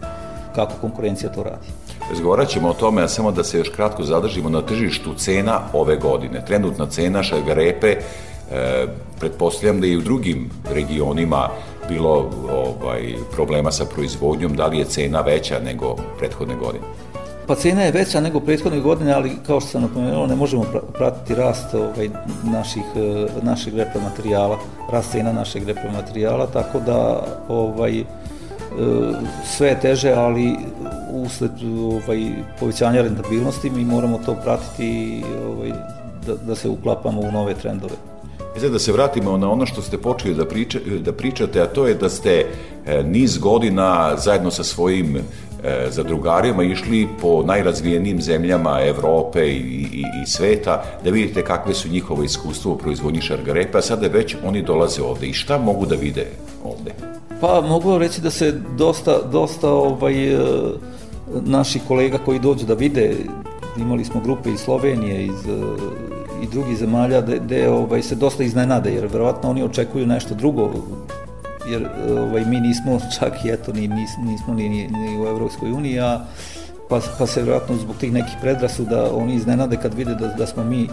kako 0.56 0.74
konkurencija 0.82 1.32
to 1.32 1.44
radi. 1.44 1.68
Razgovarat 2.10 2.48
ćemo 2.48 2.70
o 2.70 2.74
tome, 2.74 3.02
a 3.02 3.08
samo 3.08 3.32
da 3.32 3.44
se 3.44 3.58
još 3.58 3.70
kratko 3.70 4.04
zadržimo 4.04 4.50
na 4.50 4.62
tržištu 4.62 5.14
cena 5.14 5.60
ove 5.74 5.96
godine. 5.96 6.46
Trenutna 6.46 6.86
cena 6.90 7.24
šagarepe, 7.24 7.88
e, 7.88 8.88
pretpostavljam 9.20 9.82
da 9.82 9.88
i 9.88 9.98
u 9.98 10.02
drugim 10.02 10.50
regionima 10.74 11.50
bilo 11.90 12.30
ovaj, 12.52 13.16
problema 13.32 13.72
sa 13.72 13.86
proizvodnjom, 13.86 14.56
da 14.56 14.68
li 14.68 14.78
je 14.78 14.86
cena 14.86 15.22
veća 15.22 15.60
nego 15.60 15.96
prethodne 16.20 16.56
godine? 16.56 16.86
Pa 17.52 17.56
cena 17.56 17.82
je 17.82 17.92
veća 17.92 18.20
nego 18.22 18.40
prethodne 18.40 18.80
godine, 18.80 19.14
ali 19.14 19.32
kao 19.48 19.60
što 19.60 19.70
sam 19.70 19.82
napomenuo, 19.82 20.28
ne 20.28 20.36
možemo 20.36 20.66
pratiti 20.94 21.36
rast 21.36 21.74
ovaj, 21.74 22.10
naših, 22.44 22.84
e, 22.96 23.28
našeg 23.42 23.76
repromaterijala, 23.76 24.60
rast 24.92 25.12
cena 25.12 25.32
našeg 25.32 25.68
repromaterijala, 25.68 26.48
tako 26.48 26.80
da 26.80 27.26
ovaj, 27.50 28.00
e, 28.00 28.04
sve 29.46 29.68
je 29.68 29.80
teže, 29.80 30.12
ali 30.12 30.56
usled 31.14 31.52
ovaj, 31.64 32.32
povećanja 32.60 33.02
rentabilnosti 33.02 33.70
mi 33.70 33.86
moramo 33.86 34.20
to 34.26 34.36
pratiti 34.44 35.24
ovaj, 35.48 35.72
da, 36.28 36.36
da 36.36 36.56
se 36.56 36.70
uklapamo 36.70 37.22
u 37.22 37.32
nove 37.32 37.54
trendove. 37.54 37.96
Sad 38.60 38.72
da 38.72 38.80
se 38.80 38.92
vratimo 38.92 39.38
na 39.38 39.52
ono 39.52 39.66
što 39.66 39.82
ste 39.82 39.98
počeli 39.98 40.36
da, 40.36 40.46
priča, 40.46 40.80
da 41.00 41.14
pričate, 41.14 41.62
a 41.62 41.68
to 41.68 41.88
je 41.88 41.96
da 41.96 42.10
ste 42.10 42.46
e, 42.86 43.04
niz 43.04 43.38
godina 43.38 44.16
zajedno 44.18 44.52
sa 44.52 44.64
svojim 44.64 45.18
zadrugarima 45.90 46.64
išli 46.64 47.08
po 47.22 47.44
najrazvijenijim 47.44 48.22
zemljama 48.22 48.80
Evrope 48.82 49.48
i, 49.48 49.58
i, 49.58 50.04
i 50.24 50.26
sveta, 50.26 50.84
da 51.04 51.10
vidite 51.10 51.44
kakve 51.44 51.74
su 51.74 51.90
njihove 51.90 52.26
iskustva 52.26 52.72
u 52.72 52.78
proizvodnji 52.78 53.22
šargarepa, 53.22 53.78
a 53.78 53.82
sada 53.82 54.08
već 54.08 54.36
oni 54.46 54.62
dolaze 54.62 55.02
ovde. 55.02 55.28
I 55.28 55.34
šta 55.34 55.58
mogu 55.58 55.86
da 55.86 55.96
vide 55.96 56.28
ovde? 56.64 56.92
Pa 57.42 57.62
mogu 57.62 57.98
reći 57.98 58.22
da 58.22 58.30
se 58.30 58.54
dosta, 58.78 59.20
dosta 59.32 59.70
ovaj, 59.70 60.34
e, 60.34 60.40
naših 61.46 61.82
kolega 61.88 62.18
koji 62.18 62.40
dođu 62.40 62.66
da 62.66 62.74
vide, 62.74 63.16
imali 63.78 64.06
smo 64.06 64.22
grupe 64.22 64.50
iz 64.50 64.60
Slovenije, 64.60 65.26
iz 65.26 65.46
i 66.42 66.48
drugih 66.48 66.78
zemalja 66.78 67.22
gde 67.22 67.70
ovaj, 67.70 68.02
se 68.02 68.16
dosta 68.16 68.44
iznenade, 68.44 68.92
jer 68.92 69.08
verovatno 69.08 69.50
oni 69.50 69.64
očekuju 69.64 70.08
nešto 70.08 70.36
drugo, 70.36 70.72
jer 71.70 71.88
ovaj, 72.18 72.46
mi 72.46 72.60
nismo 72.60 73.00
čak 73.20 73.46
i 73.46 73.52
eto, 73.52 73.74
ni, 73.74 73.88
nismo 73.88 74.54
ni, 74.54 74.70
ni, 74.70 74.88
ni 74.88 75.20
u 75.20 75.28
Evropskoj 75.28 75.72
uniji, 75.72 76.00
a 76.00 76.26
pa, 76.90 77.00
pa 77.20 77.28
se 77.28 77.42
verovatno 77.42 77.76
zbog 77.76 77.96
tih 77.98 78.14
nekih 78.14 78.34
predrasuda 78.42 79.16
oni 79.16 79.36
iznenade 79.36 79.78
kad 79.82 79.94
vide 79.94 80.16
da, 80.16 80.28
da 80.28 80.48
smo 80.48 80.64
mi 80.64 80.88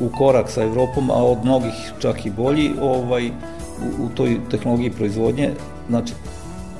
u 0.00 0.08
korak 0.18 0.50
sa 0.50 0.62
Evropom, 0.62 1.10
a 1.10 1.24
od 1.24 1.44
mnogih 1.44 1.92
čak 1.98 2.26
i 2.26 2.30
bolji 2.30 2.70
ovaj, 2.80 3.28
u, 3.28 4.04
u 4.04 4.08
toj 4.14 4.40
tehnologiji 4.50 4.90
proizvodnje, 4.90 5.50
znači 5.88 6.12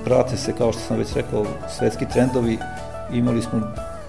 prate 0.05 0.37
se, 0.37 0.53
kao 0.59 0.73
što 0.73 0.81
sam 0.81 0.99
već 0.99 1.15
rekao, 1.15 1.47
svetski 1.79 2.05
trendovi, 2.13 2.59
imali 3.13 3.43
smo 3.43 3.61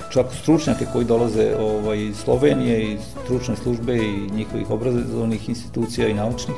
čak 0.09 0.25
stručnjake 0.41 0.85
koji 0.93 1.05
dolaze 1.05 1.55
ovaj, 1.59 1.97
iz 1.97 2.17
Slovenije, 2.17 2.93
iz 2.93 2.99
stručne 3.23 3.55
službe 3.55 3.97
i 3.97 4.29
njihovih 4.35 4.69
obrazovnih 4.69 5.49
institucija 5.49 6.07
i 6.07 6.13
naučnih, 6.13 6.55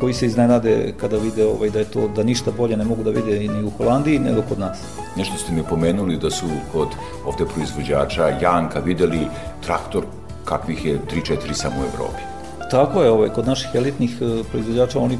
koji 0.00 0.14
se 0.14 0.26
iznenade 0.26 0.94
kada 1.00 1.16
vide 1.16 1.46
ovaj, 1.46 1.70
da 1.70 1.78
je 1.78 1.84
to 1.84 2.08
da 2.08 2.22
ništa 2.22 2.50
bolje 2.50 2.76
ne 2.76 2.84
mogu 2.84 3.02
da 3.02 3.10
vide 3.10 3.38
ni 3.38 3.64
u 3.64 3.70
Holandiji 3.70 4.18
nego 4.18 4.42
kod 4.48 4.58
nas. 4.58 4.78
Nešto 5.16 5.36
ste 5.36 5.52
mi 5.52 5.62
pomenuli 5.62 6.16
da 6.16 6.30
su 6.30 6.46
kod 6.72 6.88
ovde 7.26 7.44
proizvođača 7.54 8.28
Janka 8.42 8.78
videli 8.78 9.20
traktor 9.64 10.04
kakvih 10.44 10.84
je 10.84 10.98
3-4 11.10 11.52
samo 11.52 11.74
u 11.80 11.84
Evropi. 11.84 12.22
Tako 12.70 13.02
je, 13.02 13.10
ovaj, 13.10 13.28
kod 13.28 13.46
naših 13.46 13.70
elitnih 13.74 14.10
e, 14.20 14.42
proizvođača 14.50 14.98
oni 14.98 15.18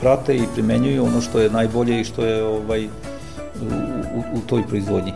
prate 0.00 0.36
i 0.36 0.42
primenjuju 0.54 1.04
ono 1.04 1.20
što 1.20 1.40
je 1.40 1.50
najbolje 1.50 2.00
i 2.00 2.04
što 2.04 2.24
je 2.24 2.42
ovaj, 2.44 2.84
u, 2.84 2.88
u, 4.14 4.38
u 4.38 4.40
toj 4.46 4.62
proizvodnji. 4.66 5.12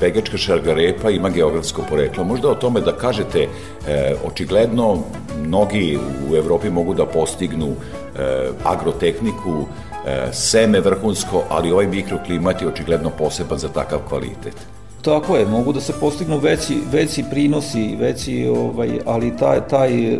Pegačka 0.00 0.36
šargarepa 0.36 1.10
ima 1.10 1.30
geografsko 1.30 1.82
poreklo. 1.88 2.24
Možda 2.24 2.50
o 2.50 2.54
tome 2.54 2.80
da 2.80 2.92
kažete, 2.92 3.48
e, 3.86 4.14
očigledno 4.24 4.98
mnogi 5.44 5.98
u 6.30 6.36
Evropi 6.36 6.70
mogu 6.70 6.94
da 6.94 7.06
postignu 7.06 7.68
e, 7.68 8.48
agrotehniku, 8.64 9.66
e, 10.06 10.32
seme 10.32 10.80
vrhunsko, 10.80 11.42
ali 11.48 11.72
ovaj 11.72 11.86
mikroklimat 11.86 12.62
je 12.62 12.68
očigledno 12.68 13.10
poseban 13.10 13.58
za 13.58 13.68
takav 13.68 13.98
kvalitet. 14.08 14.54
Tako 15.02 15.36
je, 15.36 15.46
mogu 15.46 15.72
da 15.72 15.80
se 15.80 15.92
postignu 16.00 16.38
veći, 16.38 16.78
veći 16.92 17.24
prinosi, 17.30 17.96
veći, 17.96 18.46
ovaj, 18.46 18.98
ali 19.06 19.36
taj, 19.36 19.60
taj, 19.68 20.14
e, 20.14 20.18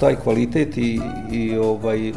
taj 0.00 0.16
kvalitet 0.16 0.76
i, 0.76 1.00
i 1.32 1.56
ovaj, 1.56 2.12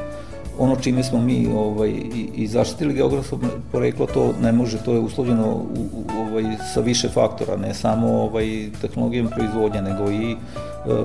ono 0.62 0.76
čime 0.76 1.04
smo 1.04 1.22
mi 1.22 1.48
ovaj, 1.56 1.90
i, 1.90 2.30
i 2.36 2.48
zaštitili 2.48 2.94
geografsko 2.94 3.40
poreklo, 3.72 4.06
to 4.06 4.34
ne 4.42 4.52
može, 4.52 4.78
to 4.78 4.94
je 4.94 5.00
uslovljeno 5.00 5.48
u, 5.48 5.88
u, 5.94 6.04
ovaj, 6.22 6.44
sa 6.74 6.82
više 6.82 7.10
faktora, 7.10 7.58
ne 7.58 7.74
samo 7.74 8.08
ovaj, 8.08 8.70
tehnologijom 8.82 9.28
proizvodnje, 9.36 9.82
nego 9.82 10.12
i 10.12 10.32
e, 10.32 10.36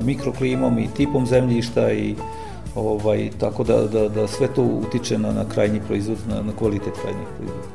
mikroklimom 0.03 0.79
i 0.79 0.89
tipom 0.97 1.27
zemljišta 1.27 1.93
i 1.93 2.15
ovaj, 2.75 3.31
tako 3.41 3.65
da, 3.65 3.77
da, 3.93 4.09
da 4.09 4.27
sve 4.29 4.49
to 4.55 4.63
utiče 4.63 5.19
na, 5.19 5.33
na 5.33 5.45
krajnji 5.49 5.81
proizvod, 5.87 6.19
na, 6.29 6.43
na 6.43 6.53
kvalitet 6.59 6.93
krajnjih 7.03 7.29
proizvoda. 7.37 7.69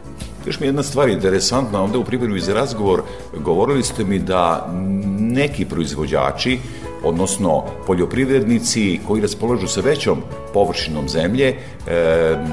Još 0.45 0.59
mi 0.59 0.65
jedna 0.65 0.83
stvar 0.83 1.09
interesantna, 1.09 1.83
onda 1.83 1.97
u 1.97 2.03
pripremi 2.03 2.39
za 2.39 2.53
razgovor 2.53 3.01
govorili 3.37 3.83
ste 3.83 4.03
mi 4.03 4.19
da 4.19 4.67
neki 5.19 5.65
proizvođači 5.65 6.59
odnosno 7.03 7.63
poljoprivrednici 7.87 8.99
koji 9.07 9.21
raspolažu 9.21 9.67
sa 9.67 9.81
većom 9.81 10.17
površinom 10.53 11.09
zemlje, 11.09 11.47
e, 11.47 11.55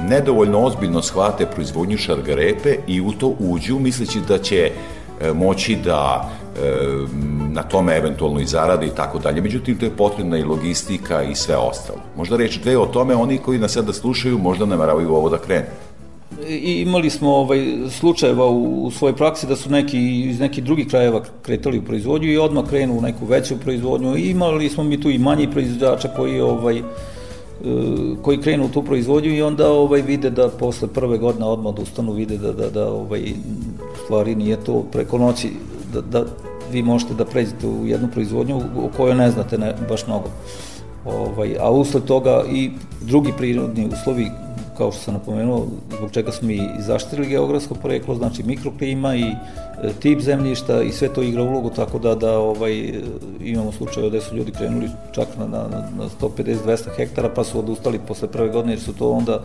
nedovoljno 0.09 0.59
ozbiljno 0.59 1.01
shvate 1.01 1.45
proizvodnju 1.45 1.97
šargarepe 1.97 2.75
i 2.87 3.01
u 3.01 3.11
to 3.11 3.33
uđu 3.39 3.79
misleći 3.79 4.19
da 4.27 4.37
će 4.37 4.71
e, 5.21 5.33
moći 5.33 5.75
da 5.75 6.29
e, 6.29 6.71
na 7.51 7.63
tome 7.63 7.97
eventualno 7.97 8.39
i 8.39 8.45
zarade 8.45 8.85
i 8.85 8.95
tako 8.95 9.19
dalje. 9.19 9.41
Međutim, 9.41 9.77
to 9.77 9.85
je 9.85 9.97
potrebna 9.97 10.37
i 10.37 10.43
logistika 10.43 11.23
i 11.23 11.35
sve 11.35 11.55
ostalo. 11.55 11.99
Možda 12.17 12.37
reći 12.37 12.59
dve 12.59 12.77
o 12.77 12.85
tome, 12.85 13.15
oni 13.15 13.37
koji 13.37 13.59
nas 13.59 13.71
sada 13.71 13.93
slušaju 13.93 14.37
možda 14.37 14.65
nameravaju 14.65 15.15
ovo 15.15 15.29
da 15.29 15.37
krenu. 15.37 15.65
I 16.49 16.81
imali 16.81 17.09
smo 17.09 17.35
ovaj 17.35 17.65
slučajeva 17.89 18.45
u, 18.49 18.85
u 18.85 18.91
svojoj 18.91 19.15
praksi 19.15 19.47
da 19.47 19.55
su 19.55 19.69
neki 19.69 20.21
iz 20.21 20.39
nekih 20.39 20.63
drugih 20.63 20.87
krajeva 20.87 21.23
kretali 21.41 21.79
u 21.79 21.81
proizvodnju 21.81 22.31
i 22.31 22.37
odmah 22.37 22.69
krenu 22.69 22.97
u 22.97 23.01
neku 23.01 23.25
veću 23.25 23.57
proizvodnju. 23.57 24.17
I 24.17 24.29
imali 24.29 24.69
smo 24.69 24.83
mi 24.83 25.01
tu 25.01 25.09
i 25.09 25.17
manji 25.17 25.51
proizvođača 25.51 26.07
koji 26.07 26.41
ovaj 26.41 26.77
e, 26.77 26.83
koji 28.21 28.41
krenu 28.41 28.65
u 28.65 28.69
tu 28.69 28.83
proizvodnju 28.83 29.35
i 29.35 29.41
onda 29.41 29.71
ovaj 29.71 30.01
vide 30.01 30.29
da 30.29 30.49
posle 30.49 30.87
prve 30.87 31.17
godine 31.17 31.45
odmah 31.45 31.73
odustanu, 31.73 32.11
vide 32.11 32.37
da, 32.37 32.53
da, 32.53 32.69
da 32.69 32.91
ovaj, 32.91 33.21
stvari 34.03 34.35
nije 34.35 34.57
to 34.63 34.83
preko 34.91 35.17
noći, 35.17 35.49
da, 35.93 36.01
da 36.01 36.25
vi 36.71 36.83
možete 36.83 37.13
da 37.13 37.25
pređete 37.25 37.67
u 37.67 37.87
jednu 37.87 38.07
proizvodnju 38.13 38.57
o 38.57 38.89
kojoj 38.97 39.15
ne 39.15 39.31
znate 39.31 39.57
ne, 39.57 39.73
baš 39.89 40.07
mnogo. 40.07 40.29
Ovaj, 41.05 41.55
a 41.59 41.71
usled 41.71 42.03
toga 42.03 42.43
i 42.51 42.71
drugi 43.01 43.33
prirodni 43.37 43.89
uslovi 43.93 44.31
kao 44.79 44.91
što 44.91 45.01
sam 45.01 45.13
napomenuo, 45.13 45.67
zbog 45.97 46.11
čega 46.11 46.31
smo 46.31 46.51
i 46.51 46.61
zaštitili 46.79 47.27
geografsko 47.27 47.75
poreklo, 47.75 48.15
znači 48.15 48.43
mikroklima 48.43 49.15
i 49.15 49.23
e, 49.23 49.35
tip 49.99 50.19
zemljišta 50.19 50.81
i 50.81 50.91
sve 50.91 51.13
to 51.13 51.21
igra 51.21 51.43
ulogu, 51.43 51.69
tako 51.69 51.99
da, 51.99 52.15
da 52.15 52.37
ovaj, 52.37 52.93
imamo 53.43 53.71
slučaje 53.71 54.09
gde 54.09 54.21
su 54.21 54.35
ljudi 54.35 54.51
krenuli 54.51 54.89
čak 55.11 55.27
na, 55.37 55.47
na, 55.47 55.67
na 55.97 56.09
150-200 56.21 56.95
hektara, 56.95 57.29
pa 57.35 57.43
su 57.43 57.59
odustali 57.59 57.99
posle 58.07 58.27
prve 58.27 58.49
godine, 58.49 58.73
jer 58.73 58.79
su 58.79 58.93
to 58.93 59.11
onda, 59.11 59.41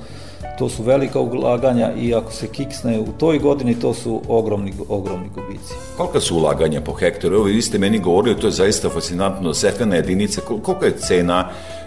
to 0.58 0.68
su 0.68 0.82
velika 0.82 1.20
ulaganja 1.20 1.92
i 1.92 2.14
ako 2.14 2.32
se 2.32 2.46
kiksne 2.46 3.00
u 3.00 3.06
toj 3.18 3.38
godini, 3.38 3.80
to 3.80 3.94
su 3.94 4.22
ogromni, 4.28 4.72
ogromni 4.88 5.28
gubici. 5.34 5.74
Kolika 5.96 6.20
su 6.20 6.36
ulaganja 6.36 6.80
po 6.80 6.92
hektaru? 6.92 7.34
Evo, 7.34 7.44
vi 7.44 7.62
ste 7.62 7.78
meni 7.78 7.98
govorili, 7.98 8.40
to 8.40 8.46
je 8.46 8.50
zaista 8.50 8.88
fascinantno, 8.88 9.54
setvena 9.54 9.96
jedinica, 9.96 10.40
kolika 10.40 10.86
je 10.86 10.96
cena 10.98 11.48
e, 11.48 11.83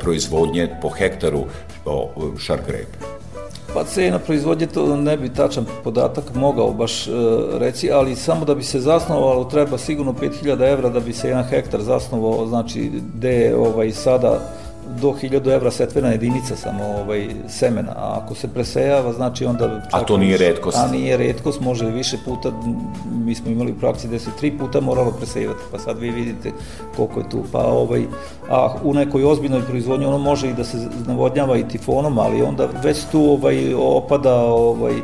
proizvodnje 0.00 0.68
po 0.82 0.88
hektaru 0.88 1.44
o, 1.84 2.10
shark 2.38 2.66
grape? 2.66 3.18
Pa 3.74 3.84
cena 3.84 4.18
proizvodnje 4.18 4.66
to 4.66 4.96
ne 4.96 5.16
bi 5.16 5.28
tačan 5.28 5.66
podatak 5.84 6.34
mogao 6.34 6.72
baš 6.72 7.06
e, 7.06 7.10
reći, 7.58 7.90
ali 7.92 8.16
samo 8.16 8.44
da 8.44 8.54
bi 8.54 8.62
se 8.62 8.80
zasnovalo 8.80 9.44
treba 9.44 9.78
sigurno 9.78 10.12
5000 10.12 10.72
evra 10.72 10.88
da 10.88 11.00
bi 11.00 11.12
se 11.12 11.28
jedan 11.28 11.44
hektar 11.44 11.82
zasnovao, 11.82 12.46
znači 12.46 12.90
gde 13.14 13.56
ovaj, 13.56 13.92
sada 13.92 14.40
do 15.00 15.08
1000 15.08 15.54
evra 15.54 15.70
setvena 15.70 16.08
jedinica 16.08 16.56
samo 16.56 16.84
ovaj, 16.84 17.28
semena, 17.48 17.92
a 17.96 18.20
ako 18.22 18.34
se 18.34 18.48
presejava, 18.48 19.12
znači 19.12 19.44
onda... 19.44 19.80
a 19.92 20.00
to 20.00 20.16
nije 20.16 20.38
redkost? 20.38 20.76
A 20.78 20.86
nije 20.86 21.16
redkost, 21.16 21.60
može 21.60 21.86
više 21.86 22.16
puta, 22.24 22.52
mi 23.24 23.34
smo 23.34 23.50
imali 23.50 23.72
u 23.72 23.78
praksi 23.78 24.08
da 24.08 24.18
se 24.18 24.30
tri 24.38 24.58
puta 24.58 24.80
moralo 24.80 25.10
presejavati, 25.10 25.60
pa 25.72 25.78
sad 25.78 25.98
vi 25.98 26.10
vidite 26.10 26.50
koliko 26.96 27.20
je 27.20 27.28
tu, 27.28 27.44
pa 27.52 27.58
ovaj, 27.58 28.04
a 28.50 28.74
u 28.82 28.94
nekoj 28.94 29.24
ozbiljnoj 29.24 29.62
proizvodnji 29.62 30.06
ono 30.06 30.18
može 30.18 30.48
i 30.48 30.54
da 30.54 30.64
se 30.64 30.88
navodnjava 31.06 31.56
i 31.56 31.68
tifonom, 31.68 32.18
ali 32.18 32.42
onda 32.42 32.68
već 32.84 33.04
tu 33.12 33.20
ovaj, 33.20 33.74
opada 33.74 34.34
ovaj, 34.34 34.94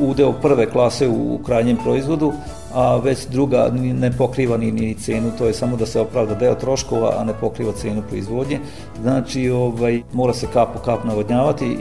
udeo 0.00 0.32
prve 0.32 0.70
klase 0.70 1.08
u 1.08 1.38
krajnjem 1.46 1.76
proizvodu, 1.76 2.32
a 2.74 2.96
već 2.96 3.26
druga 3.26 3.70
ne 3.74 4.12
pokriva 4.12 4.56
ni, 4.56 4.72
ni 4.72 4.94
cenu, 4.94 5.30
to 5.38 5.46
je 5.46 5.54
samo 5.54 5.76
da 5.76 5.86
se 5.86 6.00
opravda 6.00 6.34
deo 6.34 6.54
troškova, 6.54 7.14
a 7.18 7.24
ne 7.24 7.32
pokriva 7.40 7.72
cenu 7.72 8.02
proizvodnje. 8.08 8.58
Znači, 9.02 9.50
ovaj, 9.50 10.02
mora 10.12 10.34
se 10.34 10.46
kap 10.52 10.72
po 10.72 10.78
kap 10.78 11.04
navodnjavati 11.04 11.76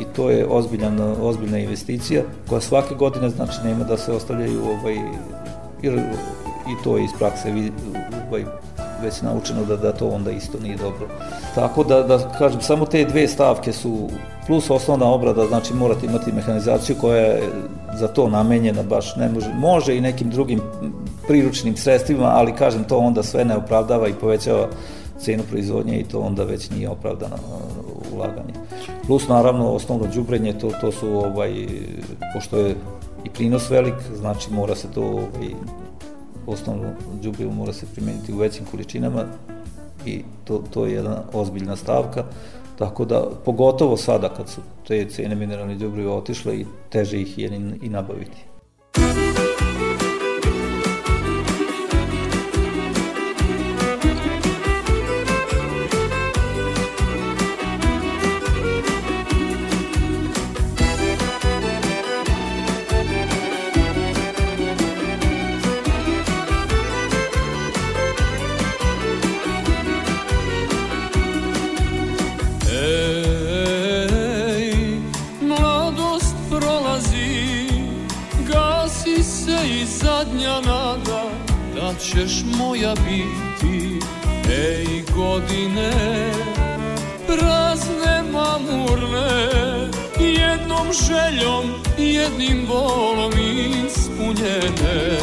i 0.00 0.04
to 0.16 0.30
je 0.30 0.46
ozbiljan, 0.46 1.00
ozbiljna 1.20 1.58
investicija 1.58 2.22
koja 2.48 2.60
svake 2.60 2.94
godine 2.94 3.30
znači 3.30 3.58
nema 3.64 3.84
da 3.84 3.96
se 3.96 4.12
ostavljaju 4.12 4.60
ovaj, 4.62 4.96
jer 5.82 5.94
i 6.68 6.84
to 6.84 6.96
je 6.96 7.04
iz 7.04 7.10
prakse 7.18 7.48
ovaj, 8.28 8.44
već 9.04 9.22
naučeno 9.22 9.64
da, 9.64 9.76
da 9.76 9.92
to 9.92 10.08
onda 10.08 10.30
isto 10.30 10.58
nije 10.62 10.76
dobro. 10.76 11.08
Tako 11.54 11.84
da, 11.84 12.02
da 12.02 12.18
kažem, 12.38 12.60
samo 12.60 12.86
te 12.86 13.04
dve 13.04 13.28
stavke 13.28 13.72
su 13.72 14.08
plus 14.46 14.70
osnovna 14.70 15.06
obrada, 15.06 15.46
znači 15.46 15.74
morate 15.74 16.06
imati 16.06 16.32
mehanizaciju 16.32 16.96
koja 17.00 17.16
je 17.16 17.42
za 17.98 18.08
to 18.08 18.28
namenjena, 18.28 18.82
baš 18.82 19.16
ne 19.16 19.28
može, 19.28 19.54
može 19.54 19.96
i 19.96 20.00
nekim 20.00 20.30
drugim 20.30 20.60
priručnim 21.26 21.76
sredstvima, 21.76 22.26
ali 22.34 22.56
kažem, 22.56 22.84
to 22.84 22.98
onda 22.98 23.22
sve 23.22 23.44
ne 23.44 23.56
opravdava 23.56 24.08
i 24.08 24.14
povećava 24.20 24.68
cenu 25.18 25.42
proizvodnje 25.50 26.00
i 26.00 26.04
to 26.04 26.20
onda 26.20 26.44
već 26.44 26.70
nije 26.70 26.88
opravdano 26.88 27.34
uh, 27.34 28.16
ulaganje. 28.16 28.54
Plus 29.06 29.28
naravno 29.28 29.72
osnovno 29.72 30.06
đubrenje, 30.14 30.58
to, 30.58 30.70
to 30.80 30.92
su 30.92 31.08
ovaj, 31.08 31.66
pošto 32.34 32.56
je 32.56 32.74
i 33.24 33.30
prinos 33.30 33.70
velik, 33.70 33.94
znači 34.14 34.52
mora 34.52 34.74
se 34.74 34.88
to 34.94 35.02
ovaj, 35.02 35.48
osnovno 36.46 36.92
đubrivo 37.22 37.52
mora 37.52 37.72
se 37.72 37.86
primeniti 37.94 38.32
u 38.32 38.36
većim 38.36 38.66
količinama 38.70 39.24
i 40.06 40.22
to, 40.44 40.62
to 40.70 40.86
je 40.86 40.92
jedna 40.92 41.22
ozbiljna 41.32 41.76
stavka. 41.76 42.24
Tako 42.78 43.04
da, 43.04 43.24
pogotovo 43.44 43.96
sada 43.96 44.28
kad 44.28 44.48
su 44.48 44.60
te 44.88 45.08
cene 45.10 45.34
mineralnih 45.34 45.78
đubriva 45.78 46.16
otišle 46.16 46.60
i 46.60 46.66
teže 46.88 47.20
ih 47.20 47.38
je 47.38 47.60
i 47.82 47.88
nabaviti. 47.88 48.53
Ćeš 82.14 82.44
moja 82.58 82.94
biti 82.94 83.98
Ej 84.50 85.04
godine 85.16 85.92
Prazne 87.26 88.22
mamurne 88.32 89.54
Jednom 90.20 90.86
željom 90.92 91.64
Jednim 91.98 92.66
volom 92.68 93.32
ispunjene. 93.86 95.18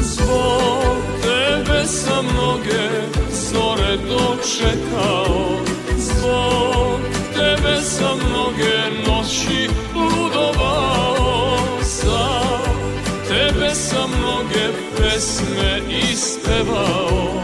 Zbog 0.00 0.96
tebe 1.22 1.84
sam 1.86 2.26
mnoge 2.32 2.88
Zore 3.30 3.96
dočekao 3.96 5.58
Zbog 5.98 7.00
tebe 7.34 7.82
sam 7.82 8.23
pesme 15.24 15.80
ispevao. 16.12 17.42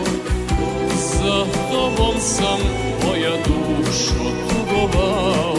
Za 0.97 1.45
tobom 1.73 2.21
sam 2.21 2.61
moja 3.05 3.31
dušo 3.31 4.31
tugovao 4.49 5.57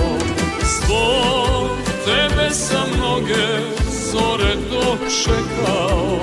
Zbog 0.64 1.70
tebe 2.06 2.50
sam 2.50 2.90
mnoge 2.98 3.48
zore 4.12 4.56
dočekao. 4.56 6.20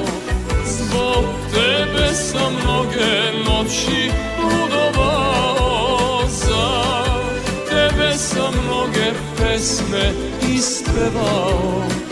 Zbog 0.66 1.24
tebe 1.52 2.14
sam 2.14 2.52
mnoge 2.64 3.32
noći 3.46 4.10
ludovao 4.42 6.20
Za 6.28 7.04
tebe 7.70 8.14
sam 8.14 8.54
mnoge 8.64 9.12
pesme 9.38 10.12
ispevao 10.54 12.07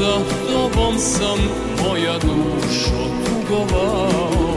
Za 0.00 0.18
tobom 0.48 0.98
sam 0.98 1.38
moja 1.84 2.18
dušo 2.18 3.04
tugovao 3.26 4.49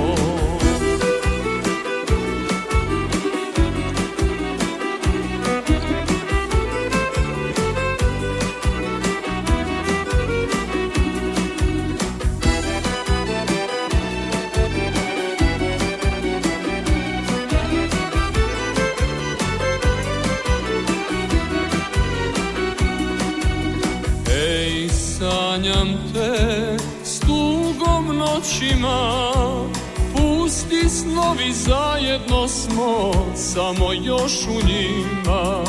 Snovi 31.33 31.51
zajedno 31.53 32.47
smo 32.47 33.11
Samo 33.35 33.93
još 33.93 34.33
u 34.47 34.67
njima. 34.67 35.63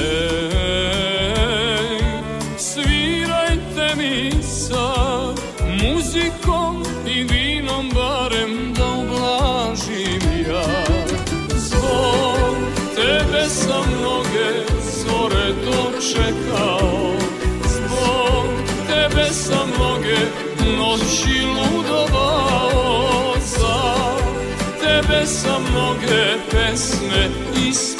Ej, 0.00 0.91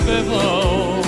ispevao 0.02 1.02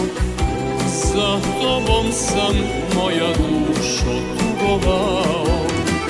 Za 0.87 1.41
tobom 1.63 2.13
sam 2.13 2.57
moja 2.95 3.29
dušo 3.29 4.15
tugovao. 4.39 5.47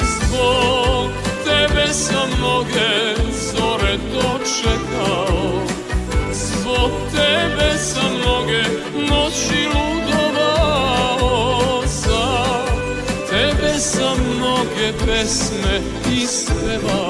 Zbog 0.00 1.10
tebe 1.44 1.92
sam 1.92 2.28
mnoge 2.38 3.14
zore 3.32 3.98
dočekao. 4.12 5.64
Tebe 7.12 7.78
sam 7.78 8.12
mnoge 8.18 8.62
noći 8.94 9.68
ludovao. 9.74 11.22
Za 11.86 12.26
tebe 13.30 13.78
sam 13.78 14.18
mnoge 14.36 14.92
pesme 15.06 15.80
ispevao 16.22 17.03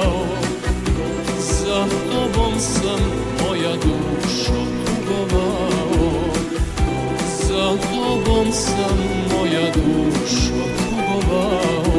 sam 8.55 8.97
moja 9.31 9.65
dušo 9.75 10.63
tugovao 10.79 11.95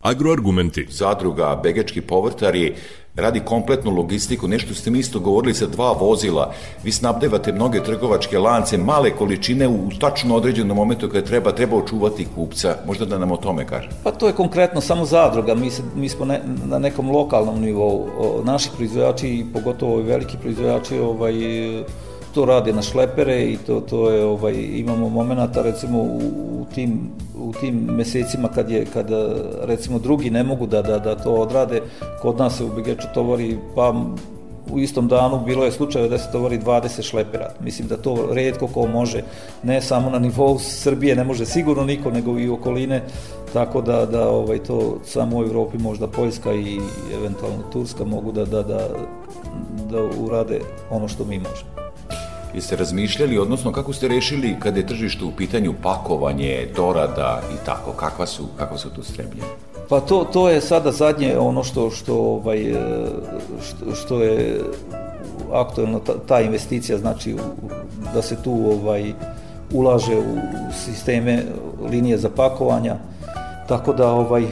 Agroargumenti. 0.00 0.86
zadruga 0.90 1.60
Begečki 1.62 2.00
povrtari 2.00 2.74
radi 3.16 3.40
kompletnu 3.40 3.90
logistiku, 3.90 4.48
nešto 4.48 4.74
ste 4.74 4.90
mi 4.90 4.98
isto 4.98 5.20
govorili 5.20 5.54
sa 5.54 5.66
dva 5.66 5.92
vozila, 5.92 6.52
vi 6.84 6.92
snabdevate 6.92 7.52
mnoge 7.52 7.82
trgovačke 7.84 8.38
lance, 8.38 8.78
male 8.78 9.10
količine 9.10 9.68
u 9.68 9.90
tačno 10.00 10.36
određenom 10.36 10.76
momentu 10.76 11.08
kada 11.08 11.26
treba, 11.26 11.52
treba 11.52 11.76
očuvati 11.76 12.26
kupca, 12.34 12.76
možda 12.86 13.04
da 13.04 13.18
nam 13.18 13.32
o 13.32 13.36
tome 13.36 13.66
kaže. 13.66 13.88
Pa 14.04 14.10
to 14.10 14.26
je 14.26 14.32
konkretno 14.32 14.80
samo 14.80 15.04
zadruga, 15.04 15.54
mi, 15.54 15.70
se, 15.70 15.82
mi 15.94 16.08
smo 16.08 16.24
ne, 16.24 16.40
na 16.64 16.78
nekom 16.78 17.10
lokalnom 17.10 17.60
nivou. 17.60 18.08
Naši 18.44 18.70
proizvođači, 18.76 19.28
i 19.28 19.44
pogotovo 19.52 19.96
veliki 19.96 20.36
proizvođači, 20.40 20.98
ovaj, 20.98 21.34
to 22.34 22.44
rade 22.44 22.72
na 22.72 22.82
šlepere 22.82 23.42
i 23.42 23.56
to, 23.56 23.80
to 23.80 24.10
je, 24.10 24.24
ovaj, 24.24 24.54
imamo 24.74 25.08
momenata 25.08 25.62
recimo 25.62 25.98
u, 25.98 26.20
u, 26.60 26.66
tim, 26.74 27.10
u 27.38 27.52
tim 27.60 27.74
mesecima 27.74 28.48
kad 28.48 28.70
je, 28.70 28.84
kad 28.92 29.06
recimo 29.62 29.98
drugi 29.98 30.30
ne 30.30 30.42
mogu 30.42 30.66
da, 30.66 30.82
da, 30.82 30.98
da 30.98 31.14
to 31.14 31.34
odrade, 31.34 31.82
kod 32.22 32.38
nas 32.38 32.56
se 32.56 32.64
u 32.64 32.68
Begeču 32.68 33.06
tovari 33.14 33.58
pa 33.74 33.94
u 34.70 34.78
istom 34.78 35.08
danu 35.08 35.40
bilo 35.44 35.64
je 35.64 35.72
slučajeva 35.72 36.08
da 36.08 36.18
se 36.18 36.32
tovari 36.32 36.58
20 36.58 37.02
šlepera. 37.02 37.50
Mislim 37.60 37.88
da 37.88 37.96
to 37.96 38.28
redko 38.32 38.66
ko 38.66 38.86
može, 38.86 39.22
ne 39.62 39.80
samo 39.80 40.10
na 40.10 40.18
nivou 40.18 40.58
Srbije, 40.58 41.16
ne 41.16 41.24
može 41.24 41.46
sigurno 41.46 41.84
niko, 41.84 42.10
nego 42.10 42.38
i 42.38 42.48
okoline, 42.48 43.02
tako 43.52 43.80
da, 43.80 44.06
da 44.06 44.28
ovaj, 44.28 44.58
to 44.58 44.98
samo 45.04 45.38
u 45.38 45.42
Evropi 45.42 45.78
možda 45.78 46.06
Poljska 46.06 46.54
i 46.54 46.80
eventualno 47.14 47.62
Turska 47.72 48.04
mogu 48.04 48.32
da, 48.32 48.44
da, 48.44 48.62
da, 48.62 48.88
da 49.90 50.02
urade 50.20 50.60
ono 50.90 51.08
što 51.08 51.24
mi 51.24 51.38
možemo. 51.38 51.81
Jeste 52.54 52.76
razmišljali, 52.76 53.38
odnosno 53.38 53.72
kako 53.72 53.92
ste 53.92 54.08
rešili 54.08 54.56
kada 54.60 54.80
je 54.80 54.86
tržište 54.86 55.24
u 55.24 55.32
pitanju 55.32 55.74
pakovanje, 55.82 56.68
dorada 56.76 57.40
i 57.54 57.66
tako, 57.66 57.92
kakva 57.92 58.26
su, 58.26 58.46
kakva 58.58 58.78
su 58.78 58.90
tu 58.90 59.02
stremljenja? 59.02 59.44
Pa 59.88 60.00
to, 60.00 60.24
to 60.32 60.48
je 60.48 60.60
sada 60.60 60.92
zadnje 60.92 61.38
ono 61.38 61.64
što, 61.64 61.90
što, 61.90 62.14
ovaj, 62.14 62.70
e, 62.70 62.76
što, 63.62 63.94
što 63.94 64.22
je 64.22 64.60
aktuelno 65.52 65.98
ta, 65.98 66.12
ta 66.26 66.40
investicija, 66.40 66.98
znači 66.98 67.36
da 68.14 68.22
se 68.22 68.42
tu 68.42 68.52
ovaj 68.52 69.12
ulaže 69.72 70.18
u 70.18 70.36
sisteme 70.84 71.42
linije 71.90 72.18
za 72.18 72.30
pakovanja, 72.36 72.96
tako 73.68 73.92
da 73.92 74.10
ovaj 74.10 74.46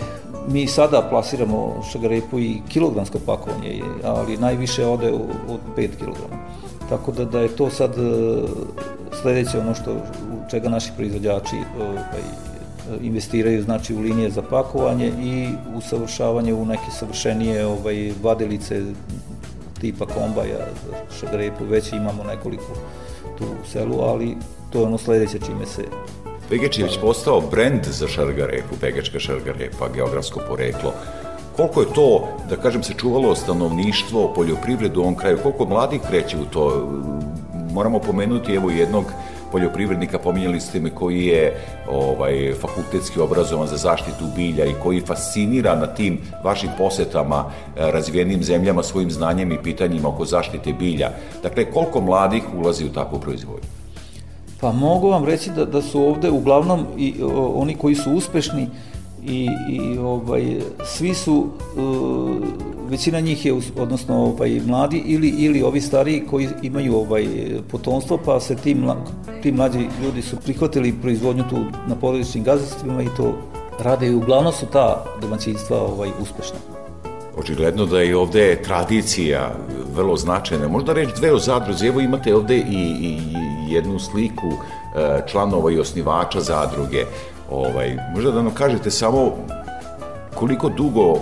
mi 0.48 0.66
sada 0.66 1.02
plasiramo 1.10 1.82
šagarepu 1.92 2.38
i 2.38 2.60
kilogramsko 2.68 3.18
pakovanje, 3.26 3.82
ali 4.04 4.36
najviše 4.36 4.86
ode 4.86 5.12
od 5.48 5.60
5 5.76 5.88
kg. 5.98 6.16
Tako 6.90 7.12
da, 7.12 7.24
da 7.24 7.40
je 7.40 7.56
to 7.56 7.70
sad 7.70 7.90
e, 7.90 8.02
sledeće 9.22 9.58
ono 9.58 9.74
što, 9.74 9.92
u 9.92 10.50
čega 10.50 10.68
naši 10.68 10.90
proizvođači 10.96 11.56
ovaj, 11.80 12.22
investiraju 13.00 13.62
znači 13.62 13.94
u 13.94 14.00
linije 14.00 14.30
za 14.30 14.42
pakovanje 14.42 15.12
i 15.22 15.48
usavršavanje 15.76 16.54
u 16.54 16.64
neke 16.64 16.90
savršenije 16.98 17.66
ovaj, 17.66 18.12
vadilice 18.22 18.82
tipa 19.80 20.06
kombaja 20.06 20.66
za 20.86 21.16
šagarepu, 21.20 21.64
već 21.64 21.92
imamo 21.92 22.24
nekoliko 22.24 22.74
tu 23.38 23.44
u 23.44 23.66
selu, 23.72 24.00
ali 24.00 24.36
to 24.72 24.78
je 24.78 24.84
ono 24.84 24.98
sledeće 24.98 25.38
čime 25.46 25.66
se 25.66 25.82
Begeč 26.50 26.78
je 26.78 26.84
već 26.84 27.00
postao 27.00 27.40
brend 27.40 27.84
za 27.84 28.08
šargarepu, 28.08 28.74
Begečka 28.80 29.18
šargarepa, 29.18 29.88
geografsko 29.94 30.40
poreklo. 30.48 30.92
Koliko 31.60 31.80
je 31.80 31.94
to, 31.94 32.28
da 32.48 32.56
kažem, 32.56 32.82
se 32.82 32.94
čuvalo 32.94 33.34
stanovništvo, 33.34 34.32
poljoprivredu 34.34 35.00
u 35.00 35.02
ovom 35.02 35.14
kraju, 35.14 35.38
koliko 35.42 35.66
mladih 35.66 36.00
kreće 36.08 36.36
u 36.38 36.44
to? 36.44 36.88
Moramo 37.72 37.98
pomenuti 37.98 38.54
evo 38.54 38.70
jednog 38.70 39.04
poljoprivrednika, 39.52 40.18
pominjali 40.18 40.60
ste 40.60 40.80
me, 40.80 40.90
koji 40.90 41.24
je 41.24 41.60
ovaj, 41.90 42.54
fakultetski 42.60 43.20
obrazovan 43.20 43.68
za 43.68 43.76
zaštitu 43.76 44.24
bilja 44.36 44.64
i 44.64 44.74
koji 44.82 45.00
fascinira 45.00 45.76
na 45.76 45.86
tim 45.86 46.18
vašim 46.44 46.70
posetama 46.78 47.44
eh, 47.44 47.90
razvijenim 47.90 48.42
zemljama 48.42 48.82
svojim 48.82 49.10
znanjem 49.10 49.52
i 49.52 49.62
pitanjima 49.62 50.08
oko 50.08 50.24
zaštite 50.24 50.72
bilja. 50.72 51.10
Dakle, 51.42 51.64
koliko 51.64 52.00
mladih 52.00 52.42
ulazi 52.56 52.84
u 52.84 52.92
takvu 52.92 53.20
proizvodnju? 53.20 53.68
Pa 54.60 54.72
mogu 54.72 55.08
vam 55.08 55.24
reći 55.24 55.50
da, 55.50 55.64
da 55.64 55.82
su 55.82 56.02
ovde 56.02 56.30
uglavnom 56.30 56.86
i 56.98 57.14
o, 57.22 57.52
oni 57.54 57.74
koji 57.74 57.94
su 57.94 58.12
uspešni 58.12 58.68
i, 59.24 59.48
i 59.68 59.98
ovaj, 59.98 60.60
svi 60.84 61.14
su, 61.14 61.46
uh, 61.76 62.30
većina 62.88 63.20
njih 63.20 63.46
je, 63.46 63.54
odnosno 63.78 64.16
ovaj, 64.16 64.60
mladi 64.66 65.02
ili, 65.06 65.28
ili 65.28 65.62
ovi 65.62 65.80
stariji 65.80 66.26
koji 66.30 66.48
imaju 66.62 66.96
ovaj, 66.96 67.26
potomstvo, 67.70 68.18
pa 68.24 68.40
se 68.40 68.56
ti, 68.56 68.74
mla, 68.74 68.96
ti 69.42 69.52
mlađi 69.52 69.88
ljudi 70.02 70.22
su 70.22 70.36
prihvatili 70.36 70.94
proizvodnju 71.02 71.44
tu 71.50 71.58
na 71.86 71.94
porodičnim 72.00 72.44
gazdinstvima 72.44 73.02
i 73.02 73.08
to 73.16 73.34
rade 73.78 74.06
i 74.06 74.14
uglavnom 74.14 74.52
su 74.52 74.66
ta 74.66 75.04
domaćinstva 75.20 75.82
ovaj, 75.82 76.10
uspešna. 76.20 76.58
Očigledno 77.36 77.86
da 77.86 78.00
je 78.00 78.16
ovde 78.16 78.62
tradicija 78.62 79.52
vrlo 79.94 80.16
značajna. 80.16 80.68
Možda 80.68 80.92
reći 80.92 81.12
dve 81.16 81.32
o 81.32 81.38
zadruzi. 81.38 81.86
Evo 81.86 82.00
imate 82.00 82.34
ovde 82.34 82.56
i, 82.56 82.82
i 83.00 83.18
jednu 83.68 83.98
sliku 83.98 84.50
e, 84.50 85.20
članova 85.26 85.72
i 85.72 85.78
osnivača 85.78 86.40
zadruge. 86.40 87.04
Ovaj, 87.50 87.96
možda 88.14 88.30
da 88.30 88.42
nam 88.42 88.54
kažete 88.54 88.90
samo 88.90 89.32
koliko 90.34 90.68
dugo 90.68 91.12
e, 91.12 91.18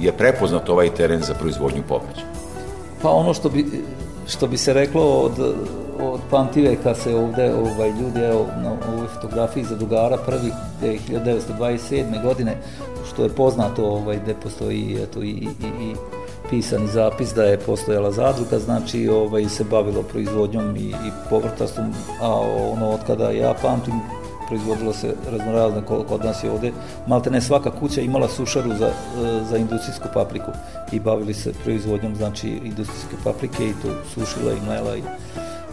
je 0.00 0.12
prepoznat 0.12 0.68
ovaj 0.68 0.90
teren 0.90 1.22
za 1.22 1.34
proizvodnju 1.34 1.82
povrća? 1.88 2.22
Pa 3.02 3.10
ono 3.10 3.34
što 3.34 3.48
bi, 3.48 3.66
što 4.28 4.46
bi 4.46 4.56
se 4.58 4.72
reklo 4.72 5.02
od, 5.02 5.54
od 6.00 6.20
Pantive 6.30 6.76
kad 6.82 6.96
se 6.96 7.14
ovde 7.14 7.54
ovaj, 7.54 7.90
ljudi, 7.90 8.20
evo, 8.20 8.46
na 8.62 8.72
ovoj 8.94 9.06
fotografiji 9.14 9.64
za 9.64 9.76
Dugara 9.76 10.16
prvi 10.26 10.52
1927. 10.82 12.22
godine, 12.22 12.56
što 13.08 13.22
je 13.22 13.28
poznato 13.28 13.84
ovaj, 13.84 14.18
gde 14.22 14.34
postoji 14.34 14.98
eto, 15.02 15.22
i, 15.22 15.28
i, 15.30 15.48
i 15.80 15.94
pisani 16.50 16.88
zapis 16.88 17.34
da 17.34 17.44
je 17.44 17.58
postojala 17.58 18.10
zadruga, 18.10 18.58
znači 18.58 19.08
ovaj, 19.08 19.48
se 19.48 19.64
bavilo 19.64 20.02
proizvodnjom 20.02 20.76
i, 20.76 20.88
i 20.88 21.10
povrtastom, 21.30 21.92
a 22.20 22.32
ono 22.72 22.90
od 22.90 23.00
kada 23.06 23.30
ja 23.30 23.54
pamtim 23.62 23.94
proizvodilo 24.48 24.92
se 24.92 25.14
raznorazno 25.30 25.82
kod 25.82 26.24
nas 26.24 26.44
je 26.44 26.50
ovde. 26.50 26.72
Malte 27.06 27.30
ne 27.30 27.40
svaka 27.40 27.70
kuća 27.70 28.00
imala 28.00 28.28
sušaru 28.28 28.70
za, 28.78 28.90
za 29.50 29.56
industrijsku 29.56 30.08
papriku 30.14 30.50
i 30.92 31.00
bavili 31.00 31.34
se 31.34 31.52
proizvodnjom 31.64 32.16
znači 32.16 32.48
industrijske 32.48 33.16
paprike 33.24 33.68
i 33.68 33.74
to 33.82 33.88
sušila 34.14 34.52
i 34.52 34.66
mlela 34.66 34.96
i 34.96 35.02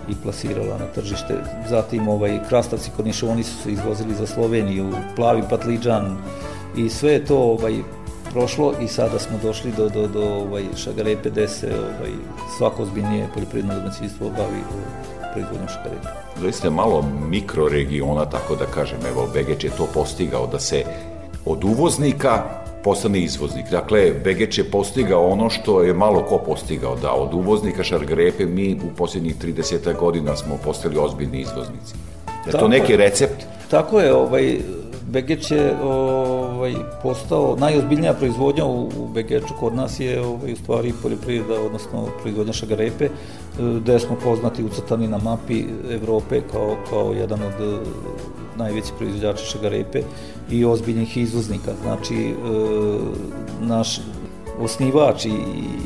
i 0.09 0.15
plasirala 0.23 0.77
na 0.77 0.85
tržište. 0.85 1.35
Zatim 1.69 2.07
ovaj 2.07 2.39
krastavci 2.49 2.91
kod 2.95 3.05
Niša, 3.05 3.27
oni 3.27 3.43
su 3.43 3.63
se 3.63 3.71
izvozili 3.71 4.15
za 4.15 4.27
Sloveniju, 4.27 4.93
plavi 5.15 5.43
patliđan 5.49 6.17
i 6.77 6.89
sve 6.89 7.13
je 7.13 7.25
to 7.25 7.37
ovaj 7.37 7.75
prošlo 8.31 8.73
i 8.81 8.87
sada 8.87 9.19
smo 9.19 9.37
došli 9.43 9.71
do, 9.77 9.89
do, 9.89 10.07
do 10.07 10.23
ovaj, 10.23 10.63
gde 11.23 11.47
se 11.47 11.67
ovaj, 11.67 12.11
svako 12.57 12.83
ozbiljnije 12.83 13.29
poljoprivredno 13.33 13.79
domaćinstvo 13.79 14.29
bavi 14.29 14.61
proizvodnjom 15.35 15.67
šagarepe. 15.67 16.07
Zaista 16.41 16.69
malo 16.69 17.05
mikroregiona, 17.29 18.25
tako 18.25 18.55
da 18.55 18.65
kažem, 18.65 18.99
evo 19.09 19.27
Begeć 19.33 19.63
je 19.63 19.69
to 19.77 19.87
postigao 19.93 20.47
da 20.47 20.59
se 20.59 20.83
od 21.45 21.63
uvoznika 21.63 22.43
postane 22.83 23.19
izvoznik. 23.19 23.65
Dakle, 23.71 24.11
Begeć 24.23 24.57
je 24.57 24.71
postigao 24.71 25.27
ono 25.27 25.49
što 25.49 25.81
je 25.81 25.93
malo 25.93 26.21
ko 26.21 26.37
postigao, 26.37 26.95
da 26.95 27.11
od 27.11 27.33
uvoznika 27.33 27.83
šargarepe 27.83 28.45
mi 28.45 28.73
u 28.73 28.95
posljednjih 28.97 29.35
30 29.43 29.99
godina 29.99 30.35
smo 30.35 30.57
postali 30.63 30.97
ozbiljni 30.97 31.41
izvoznici. 31.41 31.95
Je 32.45 32.51
to 32.51 32.67
neki 32.67 32.97
recept? 32.97 33.45
Tako 33.69 33.99
je, 33.99 34.13
ovaj, 34.13 34.57
Begeć 35.07 35.51
je 35.51 35.75
ovaj, 36.55 36.73
postao 37.03 37.55
najozbiljnija 37.59 38.13
proizvodnja 38.13 38.65
u, 38.65 38.89
u 38.97 39.07
Begeču 39.13 39.53
kod 39.59 39.75
nas 39.75 39.99
je 39.99 40.21
ovaj, 40.21 40.53
u 40.53 40.55
stvari 40.55 40.93
poljoprivreda, 41.01 41.61
odnosno 41.61 42.07
proizvodnja 42.21 42.53
šagarepe, 42.53 43.09
gde 43.59 43.99
smo 43.99 44.15
poznati 44.23 44.63
ucrtani 44.63 45.07
na 45.07 45.17
mapi 45.17 45.63
Evrope 45.91 46.41
kao, 46.51 46.75
kao 46.89 47.13
jedan 47.13 47.39
od 47.41 47.53
eh, 47.61 47.79
najvećih 48.57 48.93
proizvođača 48.97 49.45
šagarepe 49.45 50.01
i 50.51 50.65
ozbiljnih 50.65 51.17
izvoznika. 51.17 51.73
Znači, 51.81 52.15
e, 52.15 52.33
naš 53.61 53.99
osnivač 54.59 55.25
i, 55.25 55.33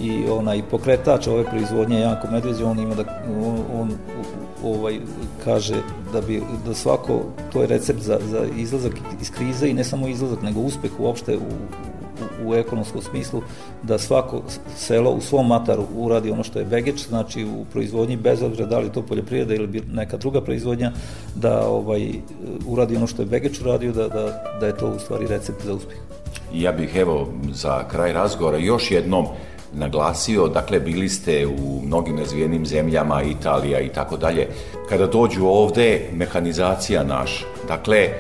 i 0.02 0.30
onaj 0.30 0.62
pokretač 0.72 1.28
ove 1.28 1.44
proizvodnje 1.44 2.00
Janko 2.00 2.28
Medveđe, 2.32 2.66
on 2.66 2.80
ima 2.80 2.96
da 2.96 3.04
on, 3.46 3.64
on 3.74 3.92
ovaj 4.64 5.00
kaže 5.44 5.76
da 6.14 6.22
bi 6.22 6.42
da 6.66 6.74
svako 6.74 7.20
to 7.54 7.62
je 7.62 7.68
recept 7.68 8.02
za 8.02 8.20
za 8.30 8.46
izlazak 8.58 8.94
iz 9.22 9.32
krize 9.32 9.70
i 9.70 9.74
ne 9.74 9.84
samo 9.84 10.08
izlazak 10.08 10.42
nego 10.42 10.60
uspeh 10.60 10.92
uopšte 11.00 11.38
u 11.38 11.90
u, 12.46 12.50
u 12.50 12.56
ekonomskom 12.56 13.02
smislu 13.02 13.42
da 13.84 13.98
svako 13.98 14.42
selo 14.76 15.12
u 15.12 15.22
svom 15.22 15.48
mataru 15.48 15.86
uradi 15.96 16.32
ono 16.32 16.44
što 16.44 16.60
je 16.60 16.66
vegeč, 16.66 17.08
znači 17.08 17.46
u 17.46 17.66
proizvodnji 17.72 18.18
bez 18.18 18.42
obzira 18.42 18.66
da 18.66 18.80
li 18.80 18.92
to 18.92 19.02
poljoprivreda 19.02 19.56
ili 19.56 19.84
neka 19.94 20.18
druga 20.18 20.42
proizvodnja, 20.42 20.92
da 21.36 21.68
ovaj 21.68 22.14
uradi 22.68 22.96
ono 22.96 23.08
što 23.08 23.22
je 23.22 23.26
vegeč 23.26 23.62
uradio, 23.62 23.92
da, 23.92 24.08
da, 24.08 24.44
da 24.60 24.68
je 24.68 24.78
to 24.78 24.90
u 24.90 25.00
stvari 25.00 25.28
recept 25.28 25.66
za 25.66 25.74
uspeh. 25.74 26.09
Ja 26.54 26.72
bih 26.72 26.96
evo 26.96 27.28
za 27.54 27.88
kraj 27.88 28.14
razgovora 28.14 28.58
još 28.58 28.92
jednom 28.92 29.26
naglasio, 29.74 30.48
dakle 30.48 30.80
bili 30.80 31.10
ste 31.10 31.48
u 31.48 31.82
mnogim 31.86 32.18
razvijenim 32.18 32.66
zemljama, 32.66 33.24
Italija 33.24 33.80
i 33.80 33.90
tako 33.90 34.18
dalje. 34.18 34.48
Kada 34.90 35.08
dođu 35.08 35.46
ovde, 35.46 36.10
mehanizacija 36.14 37.04
naš, 37.04 37.46
dakle 37.68 37.98
e, 37.98 38.12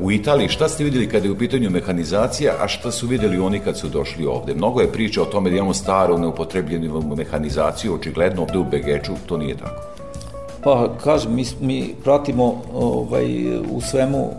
u 0.00 0.12
Italiji 0.12 0.48
šta 0.48 0.68
ste 0.68 0.84
vidjeli 0.84 1.08
kada 1.08 1.26
je 1.26 1.30
u 1.30 1.38
pitanju 1.38 1.70
mehanizacija, 1.70 2.52
a 2.60 2.68
šta 2.68 2.90
su 2.90 3.06
vidjeli 3.06 3.38
oni 3.38 3.58
kad 3.58 3.78
su 3.78 3.88
došli 3.88 4.26
ovde? 4.26 4.54
Mnogo 4.54 4.80
je 4.80 4.92
priča 4.92 5.22
o 5.22 5.24
tome 5.24 5.50
da 5.50 5.56
imamo 5.56 5.74
staru 5.74 6.18
neupotrebljenu 6.18 7.14
mehanizaciju, 7.16 7.94
očigledno 7.94 8.42
ovde 8.42 8.58
u 8.58 8.64
Begeču 8.64 9.12
to 9.26 9.36
nije 9.36 9.56
tako. 9.56 10.05
Pa, 10.66 10.88
kažem, 11.04 11.34
mi, 11.34 11.44
mi 11.60 11.94
pratimo 12.04 12.62
ovaj, 12.74 13.58
u 13.70 13.80
svemu 13.80 14.30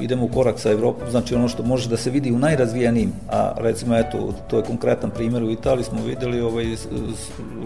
idemo 0.00 0.24
u 0.24 0.28
korak 0.28 0.60
sa 0.60 0.70
Evropom, 0.70 1.10
znači 1.10 1.34
ono 1.34 1.48
što 1.48 1.62
može 1.62 1.88
da 1.88 1.96
se 1.96 2.10
vidi 2.10 2.32
u 2.32 2.38
najrazvijenijim, 2.38 3.12
a 3.30 3.52
recimo 3.56 3.96
eto, 3.96 4.34
to 4.50 4.56
je 4.56 4.62
konkretan 4.62 5.10
primjer 5.10 5.42
u 5.42 5.50
Italiji 5.50 5.84
smo 5.84 6.04
videli 6.04 6.40
ovaj, 6.40 6.72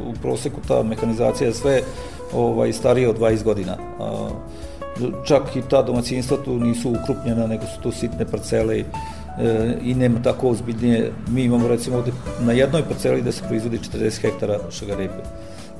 u 0.07 0.12
proseku 0.22 0.61
ta 0.68 0.83
mehanizacija 0.83 1.53
sve 1.53 1.81
ovaj, 2.35 2.72
starije 2.72 3.09
od 3.09 3.18
20 3.18 3.42
godina. 3.42 3.77
Čak 5.25 5.57
i 5.57 5.62
ta 5.70 5.83
domaćinstva 5.83 6.37
tu 6.44 6.59
nisu 6.59 6.94
ukrupnjena, 7.03 7.46
nego 7.46 7.64
su 7.66 7.83
to 7.83 7.92
sitne 7.92 8.25
parcele 8.25 8.79
e, 8.79 8.85
i 9.83 9.94
nema 9.94 10.22
tako 10.22 10.49
ozbiljnije. 10.49 11.12
Mi 11.29 11.42
imamo 11.42 11.68
recimo 11.68 11.96
ovde 11.96 12.12
na 12.40 12.53
jednoj 12.53 12.83
parceli 12.83 13.22
da 13.22 13.33
se 13.33 13.42
proizvodi 13.49 13.79
40 13.79 14.20
hektara 14.20 14.59
šagarepe. 14.70 15.22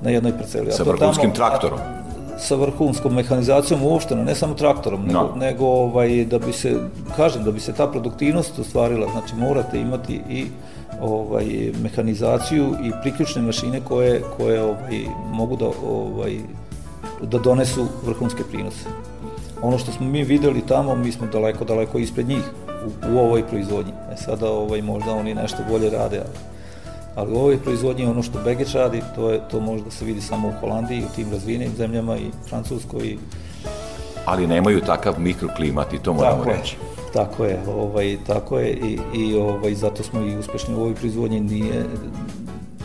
Na 0.03 0.11
jednoj 0.11 0.33
parceli. 0.33 0.73
Sa 0.73 0.83
vrhunskim 0.83 1.33
traktorom? 1.33 1.79
A, 1.79 1.97
sa 2.39 2.57
vrhunskom 2.57 3.15
mehanizacijom 3.15 3.83
uopšteno, 3.83 4.25
ne 4.25 4.35
samo 4.35 4.55
traktorom, 4.55 5.07
nego, 5.07 5.21
no. 5.21 5.33
nego 5.37 5.67
ovaj, 5.67 6.25
da 6.25 6.39
bi 6.39 6.53
se, 6.53 6.77
kažem, 7.17 7.45
da 7.45 7.53
bi 7.53 7.61
se 7.61 7.73
ta 7.73 7.87
produktivnost 7.87 8.59
ostvarila, 8.59 9.09
znači 9.13 9.35
morate 9.35 9.81
imati 9.81 10.21
i 10.31 10.47
ovaj, 11.01 11.73
mehanizaciju 11.83 12.75
i 12.85 12.93
priključne 13.03 13.43
mašine 13.43 13.81
koje, 13.81 14.23
koje 14.37 14.63
ovaj, 14.63 15.05
mogu 15.33 15.57
da, 15.57 15.67
ovaj, 15.89 16.39
da 17.23 17.39
donesu 17.39 17.87
vrhunske 18.07 18.43
prinose. 18.51 18.89
Ono 19.63 19.79
što 19.79 19.93
smo 19.93 20.07
mi 20.07 20.23
videli 20.23 20.67
tamo, 20.69 20.95
mi 20.95 21.13
smo 21.13 21.27
daleko, 21.27 21.65
daleko 21.65 21.99
ispred 21.99 22.29
njih 22.29 22.43
u, 22.87 23.15
u 23.15 23.19
ovoj 23.19 23.43
proizvodnji. 23.43 23.93
E 24.13 24.17
sada 24.17 24.51
ovaj, 24.51 24.83
možda 24.83 25.13
oni 25.13 25.35
nešto 25.35 25.59
bolje 25.71 25.91
rade, 25.91 26.19
ali 26.19 26.56
ali 27.17 27.33
u 27.33 27.37
ovoj 27.37 27.59
proizvodnji 27.59 28.07
ono 28.07 28.23
što 28.23 28.39
Begeć 28.45 28.75
radi, 28.75 29.03
to, 29.15 29.31
je, 29.31 29.41
to 29.51 29.61
može 29.61 29.85
da 29.85 29.91
se 29.91 30.05
vidi 30.05 30.21
samo 30.21 30.49
u 30.49 30.61
Holandiji, 30.61 31.05
u 31.05 31.15
tim 31.15 31.31
razvijenim 31.33 31.73
zemljama 31.77 32.17
i 32.17 32.31
Francuskoj. 32.49 33.07
I... 33.07 33.19
Ali 34.25 34.47
nemaju 34.47 34.81
takav 34.81 35.21
mikroklimat 35.21 35.93
i 35.93 35.99
to 35.99 36.13
moramo 36.13 36.45
tako 36.45 36.51
reći. 36.59 36.77
Je, 36.77 37.13
tako 37.13 37.45
je, 37.45 37.61
ovaj, 37.69 38.17
tako 38.27 38.59
je 38.59 38.73
i, 38.73 38.99
i 39.15 39.35
ovaj, 39.35 39.75
zato 39.75 40.03
smo 40.03 40.21
i 40.21 40.37
uspešni 40.37 40.75
u 40.75 40.81
ovoj 40.81 40.95
proizvodnji, 40.95 41.41
nije 41.41 41.85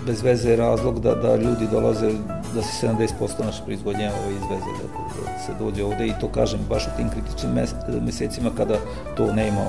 bez 0.05 0.21
veze 0.21 0.55
razlog 0.55 0.99
da, 0.99 1.15
da 1.15 1.35
ljudi 1.35 1.67
dolaze, 1.71 2.11
da 2.55 2.61
se 2.61 2.87
70% 2.87 3.45
naše 3.45 3.63
proizvodnje 3.63 4.09
ovaj, 4.09 4.33
izveze, 4.33 4.71
da, 4.81 5.31
da 5.31 5.39
se 5.39 5.51
dođe 5.59 5.83
ovde 5.83 6.07
i 6.07 6.13
to 6.21 6.27
kažem 6.27 6.59
baš 6.69 6.87
u 6.87 6.97
tim 6.97 7.09
kritičnim 7.09 7.53
mes, 7.53 7.73
mesecima 8.01 8.49
kada 8.57 8.75
to 9.17 9.33
nema, 9.33 9.65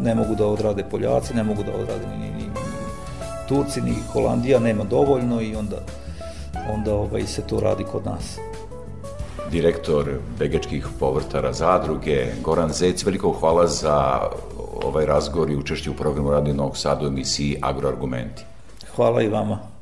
ne 0.00 0.14
mogu 0.14 0.34
da 0.34 0.46
odrade 0.46 0.84
Poljaci, 0.90 1.34
ne 1.34 1.44
mogu 1.44 1.62
da 1.62 1.72
odrade 1.72 2.06
ni, 2.20 2.37
Turci 3.48 3.80
ni 3.80 3.94
Holandija 4.12 4.58
nema 4.58 4.84
dovoljno 4.84 5.40
i 5.40 5.54
onda, 5.56 5.76
onda 6.74 6.94
ovaj, 6.94 7.26
se 7.26 7.42
to 7.42 7.60
radi 7.60 7.84
kod 7.84 8.04
nas. 8.06 8.38
Direktor 9.50 10.18
Begečkih 10.38 10.86
povrtara 11.00 11.52
zadruge, 11.52 12.26
Goran 12.42 12.72
Zec, 12.72 13.04
veliko 13.04 13.32
hvala 13.32 13.66
za 13.66 14.20
ovaj 14.84 15.06
razgovor 15.06 15.50
i 15.50 15.56
učešće 15.56 15.90
u 15.90 15.94
programu 15.94 16.30
Radio 16.30 16.54
Novog 16.54 16.76
Sadu 16.76 17.06
emisiji 17.06 17.58
Agroargumenti. 17.62 18.44
Hvala 18.96 19.22
i 19.22 19.28
vama. 19.28 19.77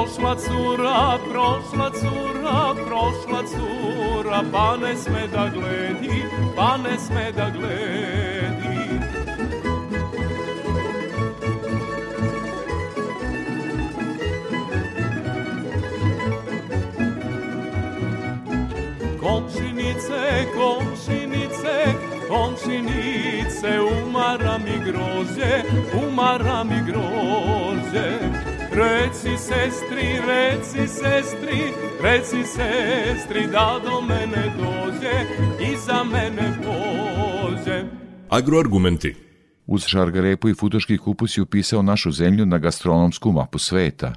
Prošla 0.00 0.34
cura, 0.36 1.18
prošla 1.30 1.90
cura, 1.90 2.74
prošla 2.86 3.42
cura, 3.52 4.42
pa 4.52 4.76
ne 4.76 4.96
sme 4.96 5.28
da 5.28 5.50
gledi, 5.52 6.24
pa 6.56 6.76
ne 6.76 6.98
sme 6.98 7.32
da 7.36 7.50
gledi. 7.50 8.80
Komšinice, 19.20 20.46
komšinice, 20.56 21.76
komšinice, 22.28 23.80
umara 24.04 24.58
mi 24.58 24.84
grožđe, 24.84 25.62
umara 25.92 26.64
mi 26.64 26.80
grožđe. 26.86 28.39
Reci 28.72 29.36
sestri, 29.36 30.20
reci 30.26 30.88
sestri, 30.88 31.62
reci 32.02 32.44
sestri 32.44 33.46
da 33.52 33.80
do 33.84 34.00
mene 34.00 34.54
dođe 34.58 35.26
i 35.72 35.76
za 35.86 36.04
mene 36.04 36.58
pođe. 36.62 37.84
Agroargumenti 38.28 39.14
Uz 39.66 39.84
šargarepu 39.86 40.48
i 40.48 40.54
futoški 40.54 40.98
kupus 40.98 41.38
je 41.38 41.42
upisao 41.42 41.82
našu 41.82 42.12
zemlju 42.12 42.46
na 42.46 42.58
gastronomsku 42.58 43.32
mapu 43.32 43.58
sveta. 43.58 44.12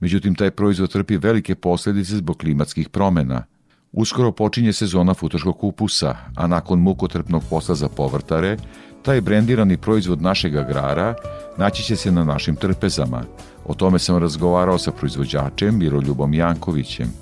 Međutim, 0.00 0.34
taj 0.34 0.50
proizvod 0.50 0.92
trpi 0.92 1.16
velike 1.16 1.54
posledice 1.54 2.16
zbog 2.16 2.36
klimatskih 2.36 2.88
promena– 2.88 3.44
Uskoro 3.92 4.32
počinje 4.32 4.72
sezona 4.72 5.14
futoškog 5.14 5.58
kupusa, 5.58 6.16
a 6.36 6.46
nakon 6.46 6.78
mukotrpnog 6.78 7.42
posla 7.50 7.74
za 7.74 7.88
povrtare, 7.88 8.56
taj 9.02 9.20
brendirani 9.20 9.76
proizvod 9.76 10.22
našeg 10.22 10.56
agrara 10.56 11.14
naći 11.56 11.82
će 11.82 11.96
se 11.96 12.12
na 12.12 12.24
našim 12.24 12.56
trpezama. 12.56 13.22
O 13.68 13.74
tome 13.74 13.98
sam 13.98 14.18
razgovarao 14.18 14.78
sa 14.78 14.92
proizvođačem 14.92 15.78
Miroljubom 15.78 16.34
Jankovićem. 16.34 17.12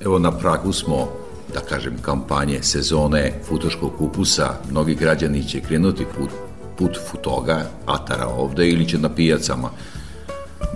Evo 0.00 0.18
na 0.18 0.30
pragu 0.30 0.72
smo, 0.72 1.08
da 1.54 1.60
kažem, 1.60 1.98
kampanje 2.02 2.62
sezone 2.62 3.32
futoškog 3.48 3.92
kupusa. 3.98 4.54
Mnogi 4.70 4.94
građani 4.94 5.48
će 5.48 5.60
krenuti 5.60 6.04
put, 6.18 6.30
put 6.78 6.98
futoga, 7.10 7.70
atara 7.86 8.26
ovde 8.26 8.68
ili 8.68 8.88
će 8.88 8.98
na 8.98 9.08
pijacama 9.08 9.70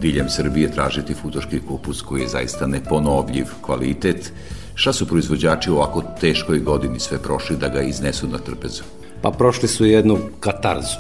diljem 0.01 0.29
Srbije 0.29 0.73
tražiti 0.73 1.15
futoški 1.15 1.61
kupus 1.69 2.03
koji 2.03 2.21
je 2.21 2.29
zaista 2.29 2.67
neponovljiv 2.67 3.47
kvalitet 3.61 4.33
Šta 4.75 4.93
su 4.93 5.07
proizvođači 5.09 5.71
u 5.71 5.75
ovako 5.77 6.03
teškoj 6.21 6.59
godini 6.59 7.01
sve 7.01 7.19
prošli 7.19 7.57
da 7.57 7.69
ga 7.69 7.83
iznesu 7.83 8.29
na 8.29 8.39
trpezu? 8.39 8.83
Pa 9.23 9.31
prošli 9.31 9.69
su 9.69 9.87
jednu 9.87 10.19
katarzu, 10.41 10.99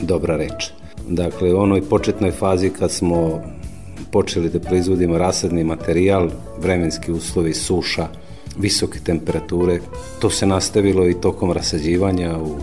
dobra 0.00 0.36
reč. 0.36 0.70
Dakle, 1.08 1.54
u 1.54 1.60
onoj 1.60 1.88
početnoj 1.88 2.30
fazi 2.30 2.70
kad 2.70 2.90
smo 2.90 3.42
počeli 4.12 4.50
da 4.50 4.60
proizvodimo 4.60 5.18
rasadni 5.18 5.64
materijal, 5.64 6.30
vremenski 6.58 7.12
uslovi, 7.12 7.54
suša, 7.54 8.08
visoke 8.58 8.98
temperature, 9.00 9.80
to 10.20 10.30
se 10.30 10.46
nastavilo 10.46 11.08
i 11.08 11.20
tokom 11.20 11.52
rasađivanja 11.52 12.38
u 12.38 12.56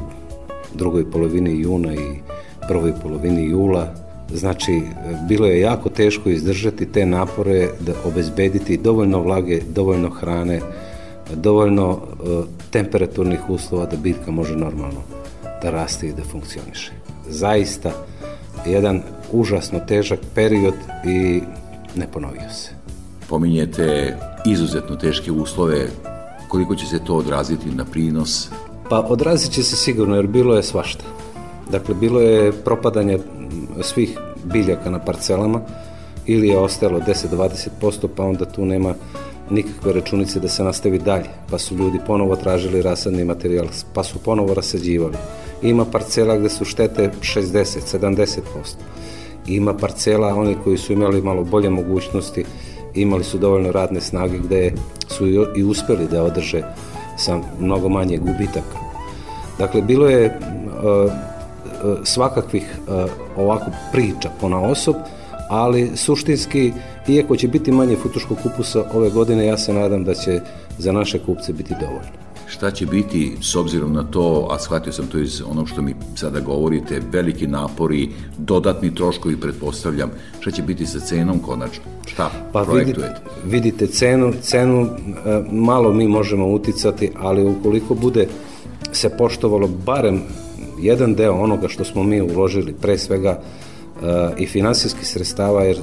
drugoj 0.73 1.12
polovini 1.12 1.62
juna 1.62 1.93
i 1.93 2.19
prvoj 2.67 2.93
polovini 3.04 3.45
jula. 3.45 3.93
Znači, 4.34 4.82
bilo 5.28 5.47
je 5.47 5.60
jako 5.60 5.89
teško 5.89 6.30
izdržati 6.30 6.86
te 6.86 7.06
napore 7.06 7.67
da 7.80 7.93
obezbediti 8.06 8.78
dovoljno 8.78 9.19
vlage, 9.19 9.62
dovoljno 9.69 10.10
hrane, 10.10 10.60
dovoljno 11.36 11.89
uh, 11.91 12.45
temperaturnih 12.71 13.50
uslova 13.50 13.86
da 13.86 13.97
biljka 13.97 14.32
može 14.32 14.56
normalno 14.56 15.02
da 15.62 15.69
raste 15.69 16.08
i 16.08 16.13
da 16.13 16.23
funkcioniše. 16.23 16.91
Zaista, 17.30 17.91
jedan 18.65 19.02
užasno 19.32 19.80
težak 19.80 20.20
period 20.36 20.74
i 21.06 21.41
ne 21.96 22.08
ponovio 22.12 22.50
se. 22.54 22.72
Pominjete 23.30 24.17
izuzetno 24.46 24.96
teške 24.96 25.32
uslove, 25.32 25.88
koliko 26.48 26.76
će 26.76 26.86
se 26.86 27.00
to 27.00 27.15
odraziti 27.15 27.72
na 27.72 27.86
prinos? 27.86 28.50
Pa 28.89 29.00
odrazit 29.00 29.52
će 29.52 29.63
se 29.63 29.76
sigurno 29.76 30.15
jer 30.15 30.28
bilo 30.28 30.56
je 30.56 30.63
svašta. 30.63 31.04
Dakle, 31.72 31.96
bilo 31.96 32.22
je 32.22 32.52
propadanje 32.52 33.20
svih 33.82 34.17
biljaka 34.43 34.89
na 34.89 35.00
parcelama 35.00 35.62
ili 36.26 36.48
je 36.48 36.58
ostalo 36.58 37.00
10-20%, 37.00 38.08
pa 38.15 38.24
onda 38.24 38.46
tu 38.46 38.65
nema 38.65 38.93
nikakve 39.50 39.93
računice 39.93 40.39
da 40.39 40.48
se 40.48 40.63
nastavi 40.63 41.00
dalje, 41.00 41.30
pa 41.50 41.58
su 41.58 41.76
ljudi 41.76 42.00
ponovo 42.08 42.36
tražili 42.36 42.82
rasadni 42.82 43.26
materijal, 43.26 43.65
pa 43.93 44.04
su 44.04 44.20
ponovo 44.20 44.54
rasađivali. 44.54 45.17
Ima 45.62 45.86
parcela 45.86 46.38
gde 46.38 46.50
su 46.50 46.65
štete 46.65 47.12
60-70%. 47.22 48.39
Ima 49.48 49.74
parcela, 49.74 50.36
oni 50.36 50.56
koji 50.63 50.78
su 50.78 50.93
imali 50.93 51.22
malo 51.22 51.43
bolje 51.43 51.70
mogućnosti, 51.70 52.46
imali 52.96 53.24
su 53.24 53.38
dovoljno 53.38 53.72
radne 53.72 54.02
snage 54.02 54.38
gde 54.38 54.74
su 55.08 55.28
i 55.56 55.63
uspeli 55.63 56.08
da 56.08 56.24
održe 56.24 56.63
sa 57.17 57.39
mnogo 57.60 57.89
manje 57.89 58.17
gubitaka. 58.17 58.78
Dakle, 59.58 59.82
bilo 59.82 60.10
je 60.10 60.26
uh, 60.26 61.12
svakakvih 62.04 62.63
uh, 62.88 63.12
ovako 63.38 63.72
priča 63.91 64.30
po 64.41 64.48
osob, 64.48 64.96
ali 65.50 65.91
suštinski, 65.96 66.74
iako 67.08 67.36
će 67.36 67.48
biti 67.48 67.72
manje 67.72 67.96
futuškog 67.96 68.38
kupusa 68.43 68.84
ove 68.93 69.10
godine, 69.10 69.46
ja 69.46 69.58
se 69.58 69.74
nadam 69.74 70.04
da 70.04 70.13
će 70.13 70.41
za 70.78 70.91
naše 70.91 71.20
kupce 71.20 71.54
biti 71.54 71.74
dovoljno. 71.80 72.27
Šta 72.49 72.71
će 72.71 72.86
biti 72.86 73.38
s 73.41 73.55
obzirom 73.55 73.93
na 73.93 74.03
to, 74.03 74.47
a 74.51 74.60
shvatio 74.60 74.93
sam 74.93 75.07
to 75.07 75.17
iz 75.17 75.41
onog 75.51 75.69
što 75.69 75.81
mi 75.81 75.95
sada 76.15 76.39
govorite, 76.39 77.01
veliki 77.12 77.47
napori, 77.47 78.10
dodatni 78.38 78.95
troškovi, 78.95 79.38
pretpostavljam, 79.38 80.12
šta 80.39 80.51
će 80.51 80.62
biti 80.62 80.86
sa 80.86 80.99
cenom 80.99 81.39
konačno? 81.39 81.83
Šta 82.05 82.31
pa 82.53 82.63
projektujete? 82.63 83.21
Vidite, 83.43 83.81
vidite 83.81 83.88
cenu, 83.88 84.33
cenu 84.41 84.81
e, 84.81 84.89
malo 85.51 85.93
mi 85.93 86.07
možemo 86.07 86.47
uticati, 86.47 87.12
ali 87.19 87.43
ukoliko 87.43 87.95
bude 87.95 88.27
se 88.91 89.10
poštovalo 89.17 89.67
barem 89.67 90.21
jedan 90.79 91.15
deo 91.15 91.33
onoga 91.33 91.67
što 91.67 91.83
smo 91.83 92.03
mi 92.03 92.21
uložili, 92.21 92.73
pre 92.81 92.97
svega 92.97 93.41
i 94.38 94.45
finansijskih 94.45 95.07
sredstava, 95.07 95.63
jer 95.63 95.77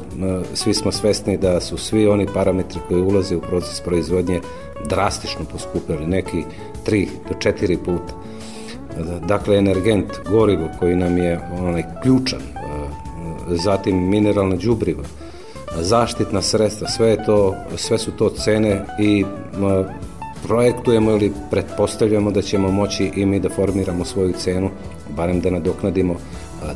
svi 0.55 0.75
smo 0.75 0.93
svesni 0.93 1.37
da 1.37 1.61
su 1.61 1.77
svi 1.77 2.07
oni 2.07 2.27
parametri 2.35 2.81
koji 2.89 3.03
ulaze 3.03 3.37
u 3.37 3.41
proces 3.41 3.81
proizvodnje 3.81 4.41
drastično 4.89 5.45
poskupili, 5.45 6.07
neki 6.07 6.45
3 6.87 7.07
do 7.29 7.35
4 7.39 7.77
puta. 7.85 8.15
Dakle, 9.27 9.57
energent, 9.57 10.07
gorivo 10.31 10.69
koji 10.79 10.97
nam 10.97 11.19
je 11.19 11.41
onaj 11.61 11.83
ključan, 12.03 12.41
zatim 13.49 14.09
mineralna 14.09 14.57
đubriva, 14.57 15.03
zaštitna 15.81 16.43
sredstva, 16.43 16.89
sve, 16.89 17.09
je 17.09 17.25
to, 17.25 17.55
sve 17.77 17.99
su 17.99 18.11
to 18.11 18.29
cene 18.31 18.85
i 19.01 19.25
projektujemo 20.47 21.11
ili 21.11 21.33
pretpostavljamo 21.51 22.31
da 22.31 22.43
ćemo 22.43 22.71
moći 22.71 23.13
i 23.17 23.27
mi 23.27 23.41
da 23.41 23.49
formiramo 23.49 24.05
svoju 24.05 24.33
cenu, 24.33 24.71
barem 25.17 25.41
da 25.41 25.51
nadoknadimo 25.51 26.17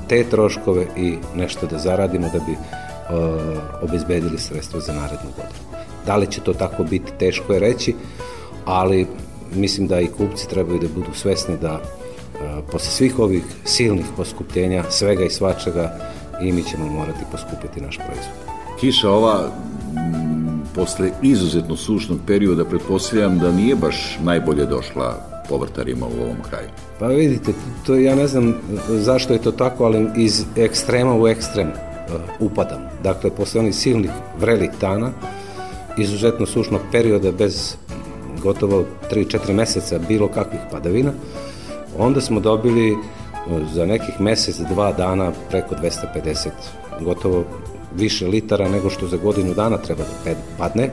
te 0.08 0.24
troškove 0.24 0.86
i 0.96 1.16
nešto 1.36 1.66
da 1.66 1.78
zaradimo 1.78 2.28
da 2.32 2.38
bi 2.38 2.56
obezbedili 3.82 4.38
sredstva 4.38 4.80
za 4.80 4.92
narednu 4.92 5.30
godinu. 5.36 5.82
Da 6.06 6.16
li 6.16 6.26
će 6.26 6.40
to 6.40 6.52
tako 6.52 6.84
biti, 6.84 7.12
teško 7.18 7.52
je 7.52 7.60
reći, 7.60 7.94
ali 8.64 9.06
mislim 9.54 9.86
da 9.86 10.00
i 10.00 10.06
kupci 10.06 10.48
trebaju 10.48 10.78
da 10.78 10.86
budu 10.94 11.14
svesni 11.14 11.56
da 11.62 11.80
posle 12.72 12.90
svih 12.90 13.18
ovih 13.18 13.42
silnih 13.64 14.06
poskupljenja, 14.16 14.84
svega 14.90 15.24
i 15.24 15.30
svačega, 15.30 15.98
i 16.42 16.52
mi 16.52 16.62
ćemo 16.62 16.86
morati 16.86 17.24
poskupiti 17.32 17.80
naš 17.80 17.96
proizvod. 17.96 18.56
Kiša 18.80 19.10
ova 19.10 19.50
posle 20.74 21.10
izuzetno 21.22 21.76
sušnog 21.76 22.18
perioda 22.26 22.64
pretpostavljam 22.64 23.38
da 23.38 23.52
nije 23.52 23.76
baš 23.76 24.18
najbolje 24.22 24.66
došla 24.66 25.37
povrtarima 25.48 26.06
u 26.06 26.22
ovom 26.22 26.36
kraju. 26.48 26.68
Pa 26.98 27.06
vidite, 27.06 27.52
to 27.86 27.94
ja 27.94 28.14
ne 28.14 28.26
znam 28.26 28.54
zašto 28.88 29.32
je 29.32 29.42
to 29.42 29.52
tako, 29.52 29.84
ali 29.84 30.10
iz 30.16 30.44
ekstrema 30.56 31.14
u 31.20 31.28
ekstrem 31.28 31.68
uh, 31.68 32.20
upadam. 32.40 32.80
Dakle, 33.02 33.30
posle 33.30 33.60
onih 33.60 33.74
silnih 33.74 34.10
vrelih 34.40 34.70
dana, 34.80 35.10
izuzetno 35.98 36.46
sušnog 36.46 36.80
perioda 36.92 37.32
bez 37.32 37.76
gotovo 38.42 38.84
3-4 39.10 39.52
meseca 39.52 39.98
bilo 40.08 40.28
kakvih 40.28 40.60
padavina, 40.70 41.12
onda 41.98 42.20
smo 42.20 42.40
dobili 42.40 42.92
uh, 42.92 42.98
za 43.72 43.86
nekih 43.86 44.20
mesec, 44.20 44.56
dva 44.56 44.92
dana 44.92 45.32
preko 45.50 45.74
250, 45.74 46.48
gotovo 47.00 47.44
više 47.96 48.26
litara 48.26 48.68
nego 48.68 48.90
što 48.90 49.06
za 49.06 49.16
godinu 49.16 49.54
dana 49.54 49.78
treba 49.78 50.02
da 50.24 50.34
padne. 50.58 50.90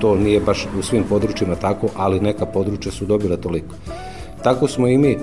To 0.00 0.14
nije 0.14 0.40
baš 0.40 0.66
u 0.78 0.82
svim 0.82 1.04
područjima 1.08 1.54
tako, 1.54 1.88
ali 1.96 2.20
neka 2.20 2.46
područja 2.46 2.92
su 2.92 3.06
dobila 3.06 3.36
toliko. 3.36 3.74
Tako 4.42 4.68
smo 4.68 4.88
i 4.88 4.98
mi 4.98 5.18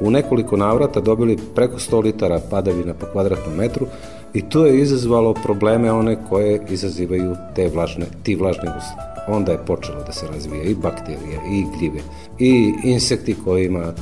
u 0.00 0.10
nekoliko 0.10 0.56
navrata 0.56 1.00
dobili 1.00 1.38
preko 1.54 1.78
100 1.78 2.02
litara 2.02 2.40
padavina 2.50 2.94
po 2.94 3.06
kvadratnom 3.12 3.56
metru 3.56 3.86
i 4.34 4.42
to 4.42 4.66
je 4.66 4.80
izazvalo 4.80 5.34
probleme 5.34 5.92
one 5.92 6.16
koje 6.28 6.60
izazivaju 6.68 7.36
te 7.54 7.68
vlažne, 7.68 8.06
ti 8.22 8.34
vlažni 8.34 8.68
uslovi. 8.68 9.16
Onda 9.28 9.52
je 9.52 9.64
počelo 9.66 10.02
da 10.06 10.12
se 10.12 10.26
razvija 10.26 10.62
i 10.62 10.74
bakterije, 10.74 11.40
i 11.50 11.64
gljive, 11.78 12.00
i 12.38 12.72
insekti 12.84 13.36
kojima 13.44 13.92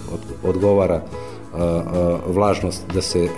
odgovara 0.45 1.01
vlažnost 2.27 2.83
da 2.95 3.03
se 3.03 3.25
e, 3.25 3.29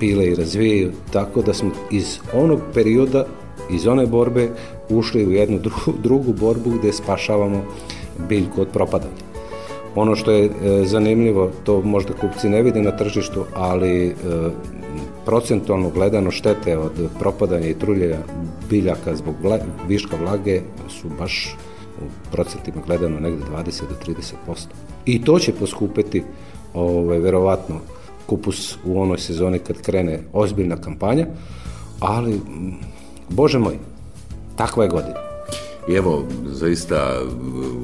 pile 0.00 0.26
i 0.26 0.34
razvijaju, 0.34 0.92
tako 1.12 1.42
da 1.42 1.54
smo 1.54 1.70
iz 1.90 2.18
onog 2.34 2.60
perioda, 2.74 3.26
iz 3.70 3.86
one 3.86 4.06
borbe 4.06 4.48
ušli 4.88 5.26
u 5.26 5.32
jednu 5.32 5.58
drugu, 5.58 5.92
drugu 6.02 6.32
borbu 6.32 6.70
gde 6.70 6.92
spašavamo 6.92 7.64
biljku 8.28 8.60
od 8.60 8.68
propadanja. 8.68 9.26
Ono 9.94 10.16
što 10.16 10.30
je 10.30 10.44
e, 10.44 10.50
zanimljivo, 10.84 11.50
to 11.64 11.80
možda 11.80 12.12
kupci 12.12 12.48
ne 12.48 12.62
vide 12.62 12.82
na 12.82 12.96
tržištu, 12.96 13.44
ali 13.54 14.06
e, 14.06 14.12
procentualno 15.24 15.90
gledano 15.90 16.30
štete 16.30 16.78
od 16.78 16.92
propadanja 17.18 17.68
i 17.68 17.78
truljenja 17.78 18.18
biljaka 18.70 19.16
zbog 19.16 19.34
vla, 19.42 19.58
viška 19.88 20.16
vlage 20.16 20.60
su 20.88 21.08
baš 21.18 21.56
u 22.02 22.30
procentima 22.32 22.82
gledano 22.86 23.20
negde 23.20 23.44
20 23.44 23.80
do 23.88 24.12
30%. 24.46 24.66
I 25.06 25.24
to 25.24 25.38
će 25.38 25.52
poskupeti 25.52 26.22
ovaj, 26.74 27.18
verovatno 27.18 27.80
kupus 28.26 28.76
u 28.84 29.00
onoj 29.00 29.18
sezoni 29.18 29.58
kad 29.58 29.82
krene 29.82 30.20
ozbiljna 30.32 30.76
kampanja, 30.76 31.26
ali, 32.00 32.40
bože 33.28 33.58
moj, 33.58 33.78
takva 34.56 34.84
je 34.84 34.90
godina. 34.90 35.20
I 35.88 35.94
evo, 35.94 36.24
zaista 36.46 37.22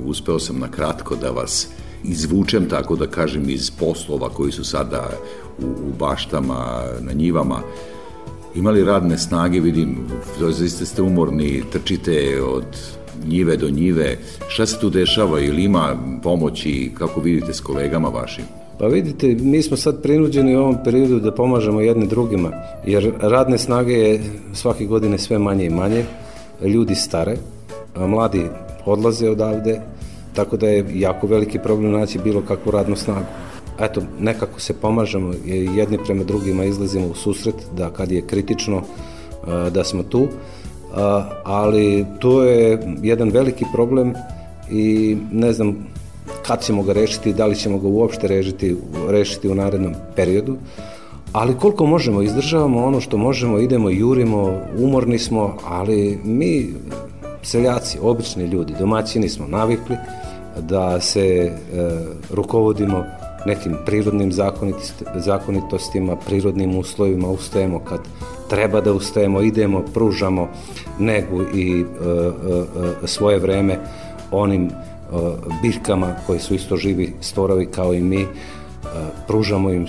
uspeo 0.04 0.38
sam 0.38 0.58
na 0.58 0.68
kratko 0.68 1.16
da 1.16 1.30
vas 1.30 1.68
izvučem, 2.04 2.68
tako 2.68 2.96
da 2.96 3.06
kažem, 3.06 3.50
iz 3.50 3.70
poslova 3.70 4.28
koji 4.28 4.52
su 4.52 4.64
sada 4.64 5.10
u, 5.58 5.66
u 5.66 5.92
baštama, 5.98 6.82
na 7.00 7.12
njivama, 7.12 7.60
imali 8.54 8.84
radne 8.84 9.18
snage, 9.18 9.60
vidim, 9.60 9.96
zaista 10.50 10.86
ste 10.86 11.02
umorni, 11.02 11.62
trčite 11.72 12.42
od 12.42 12.64
njive 13.26 13.56
do 13.56 13.70
njive. 13.70 14.18
Šta 14.48 14.66
se 14.66 14.80
tu 14.80 14.90
dešava 14.90 15.40
ili 15.40 15.64
ima 15.64 15.96
pomoći, 16.22 16.90
kako 16.98 17.20
vidite, 17.20 17.54
s 17.54 17.60
kolegama 17.60 18.08
vašim? 18.08 18.61
Pa 18.78 18.86
vidite, 18.86 19.26
mi 19.40 19.62
smo 19.62 19.76
sad 19.76 20.02
prinuđeni 20.02 20.56
u 20.56 20.60
ovom 20.60 20.76
periodu 20.84 21.20
da 21.20 21.32
pomažemo 21.34 21.80
jedne 21.80 22.06
drugima, 22.06 22.50
jer 22.86 23.12
radne 23.20 23.58
snage 23.58 23.92
je 23.92 24.20
svake 24.52 24.84
godine 24.84 25.18
sve 25.18 25.38
manje 25.38 25.64
i 25.64 25.70
manje, 25.70 26.04
ljudi 26.64 26.94
stare, 26.94 27.36
a 27.94 28.06
mladi 28.06 28.46
odlaze 28.86 29.30
odavde, 29.30 29.80
tako 30.34 30.56
da 30.56 30.68
je 30.68 30.86
jako 30.94 31.26
veliki 31.26 31.58
problem 31.58 31.92
naći 31.92 32.18
bilo 32.24 32.40
kakvu 32.40 32.70
radnu 32.72 32.96
snagu. 32.96 33.26
Eto, 33.80 34.02
nekako 34.20 34.60
se 34.60 34.74
pomažemo, 34.74 35.32
jedni 35.76 35.98
prema 36.06 36.24
drugima 36.24 36.64
izlazimo 36.64 37.06
u 37.06 37.14
susret, 37.14 37.54
da 37.76 37.90
kad 37.90 38.12
je 38.12 38.26
kritično 38.26 38.82
da 39.70 39.84
smo 39.84 40.02
tu, 40.02 40.28
ali 41.44 42.06
to 42.18 42.42
je 42.44 42.78
jedan 43.02 43.30
veliki 43.30 43.64
problem 43.74 44.14
i 44.70 45.16
ne 45.32 45.52
znam 45.52 45.86
kad 46.52 46.64
ćemo 46.64 46.82
ga 46.82 46.92
rešiti, 46.92 47.32
da 47.32 47.46
li 47.46 47.56
ćemo 47.56 47.78
ga 47.78 47.88
uopšte 47.88 48.28
rešiti, 48.28 48.76
rešiti 49.08 49.48
u 49.48 49.54
narednom 49.54 49.94
periodu, 50.16 50.56
ali 51.32 51.56
koliko 51.58 51.86
možemo, 51.86 52.22
izdržavamo 52.22 52.84
ono 52.84 53.00
što 53.00 53.16
možemo, 53.16 53.58
idemo, 53.58 53.90
jurimo, 53.90 54.60
umorni 54.78 55.18
smo, 55.18 55.56
ali 55.68 56.18
mi, 56.24 56.68
seljaci, 57.42 57.98
obični 58.02 58.44
ljudi, 58.44 58.74
domaćini 58.78 59.28
smo 59.28 59.46
navikli 59.46 59.96
da 60.60 61.00
se 61.00 61.26
e, 61.26 61.52
rukovodimo 62.30 63.04
nekim 63.46 63.76
prirodnim 63.86 64.32
zakonitostima, 65.14 66.16
prirodnim 66.16 66.78
uslovima, 66.78 67.28
ustajemo 67.28 67.78
kad 67.78 68.00
treba 68.50 68.80
da 68.80 68.92
ustajemo, 68.92 69.40
idemo, 69.40 69.82
pružamo 69.94 70.48
negu 70.98 71.42
i 71.54 71.80
e, 71.80 73.06
svoje 73.06 73.38
vreme 73.38 73.78
onim 74.30 74.70
biljkama 75.62 76.14
koji 76.26 76.40
su 76.40 76.54
isto 76.54 76.76
živi 76.76 77.12
stvorovi 77.20 77.66
kao 77.66 77.94
i 77.94 78.00
mi, 78.00 78.26
pružamo 79.26 79.70
im, 79.70 79.86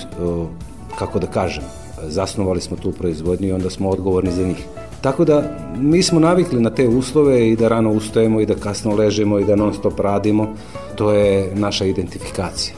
kako 1.00 1.20
da 1.20 1.28
kažem, 1.28 1.64
zasnovali 2.08 2.62
smo 2.62 2.78
tu 2.78 2.92
proizvodnju 2.92 3.48
i 3.48 3.52
onda 3.52 3.70
smo 3.70 3.90
odgovorni 3.90 4.32
za 4.32 4.44
njih. 4.44 4.66
Tako 5.02 5.26
da 5.26 5.58
mi 5.78 6.04
smo 6.04 6.20
navikli 6.20 6.62
na 6.62 6.70
te 6.70 6.88
uslove 6.88 7.50
i 7.50 7.56
da 7.56 7.68
rano 7.68 7.92
ustajemo 7.92 8.42
i 8.42 8.46
da 8.46 8.56
kasno 8.56 8.96
ležemo 8.96 9.40
i 9.40 9.46
da 9.46 9.56
non 9.56 9.74
stop 9.74 10.00
radimo. 10.00 10.48
To 10.96 11.12
je 11.12 11.52
naša 11.56 11.86
identifikacija. 11.86 12.76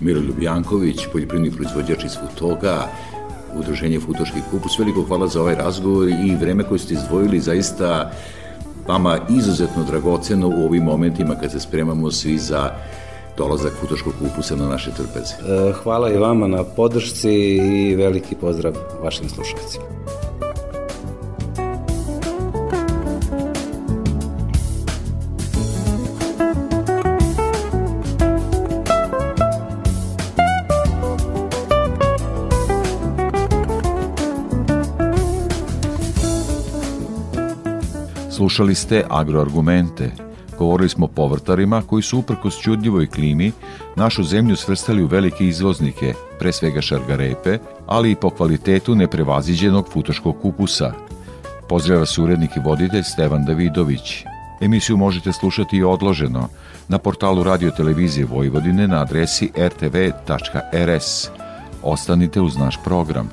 Miroljub 0.00 0.42
Janković, 0.42 1.06
poljoprivredni 1.12 1.56
proizvođač 1.56 2.04
iz 2.04 2.16
Futoga, 2.20 2.88
Udruženje 3.58 4.00
Futoški 4.00 4.40
kupus. 4.50 4.78
Veliko 4.78 5.02
hvala 5.02 5.26
za 5.26 5.40
ovaj 5.40 5.54
razgovor 5.54 6.08
i 6.08 6.36
vreme 6.40 6.64
koje 6.64 6.78
ste 6.78 6.94
izdvojili 6.94 7.40
zaista 7.40 8.10
vama 8.88 9.18
izuzetno 9.28 9.84
dragoceno 9.84 10.48
u 10.48 10.64
ovim 10.64 10.82
momentima 10.82 11.34
kad 11.34 11.50
se 11.52 11.60
spremamo 11.60 12.10
svi 12.10 12.38
za 12.38 12.70
dolazak 13.36 13.72
futoškog 13.80 14.12
kupusa 14.18 14.56
na 14.56 14.68
naše 14.68 14.90
trpeze. 14.90 15.34
E, 15.34 15.72
hvala 15.72 16.10
i 16.10 16.16
vama 16.16 16.46
na 16.46 16.64
podršci 16.64 17.30
i 17.56 17.94
veliki 17.96 18.34
pozdrav 18.34 18.72
vašim 19.02 19.28
slušalcima. 19.28 19.84
Slušali 38.58 38.74
ste 38.74 39.04
agroargumente. 39.10 40.10
Govorili 40.58 40.88
smo 40.88 41.06
povrtarima 41.06 41.82
koji 41.82 42.02
su 42.02 42.18
uprkos 42.18 42.60
čudljivoj 42.60 43.06
klimi 43.06 43.52
našu 43.96 44.22
zemlju 44.22 44.56
svrstali 44.56 45.02
u 45.02 45.06
velike 45.06 45.44
izvoznike, 45.44 46.14
pre 46.38 46.52
svega 46.52 46.80
šargarepe, 46.80 47.58
ali 47.86 48.10
i 48.10 48.14
po 48.14 48.30
kvalitetu 48.30 48.94
neprevaziđenog 48.94 49.88
futoškog 49.92 50.40
kupusa. 50.42 50.92
Pozdrava 51.68 52.06
se 52.06 52.22
urednik 52.22 52.50
i 52.56 52.60
voditelj 52.64 53.02
Stevan 53.02 53.44
Davidović. 53.44 54.24
Emisiju 54.60 54.96
možete 54.96 55.32
slušati 55.32 55.76
i 55.76 55.84
odloženo 55.84 56.48
na 56.88 56.98
portalu 56.98 57.42
Radio 57.42 57.70
Televizije 57.70 58.26
Vojvodine 58.26 58.88
na 58.88 59.02
adresi 59.02 59.50
rtv.rs. 59.56 61.28
Ostanite 61.82 62.40
uz 62.40 62.56
naš 62.56 62.78
program. 62.84 63.30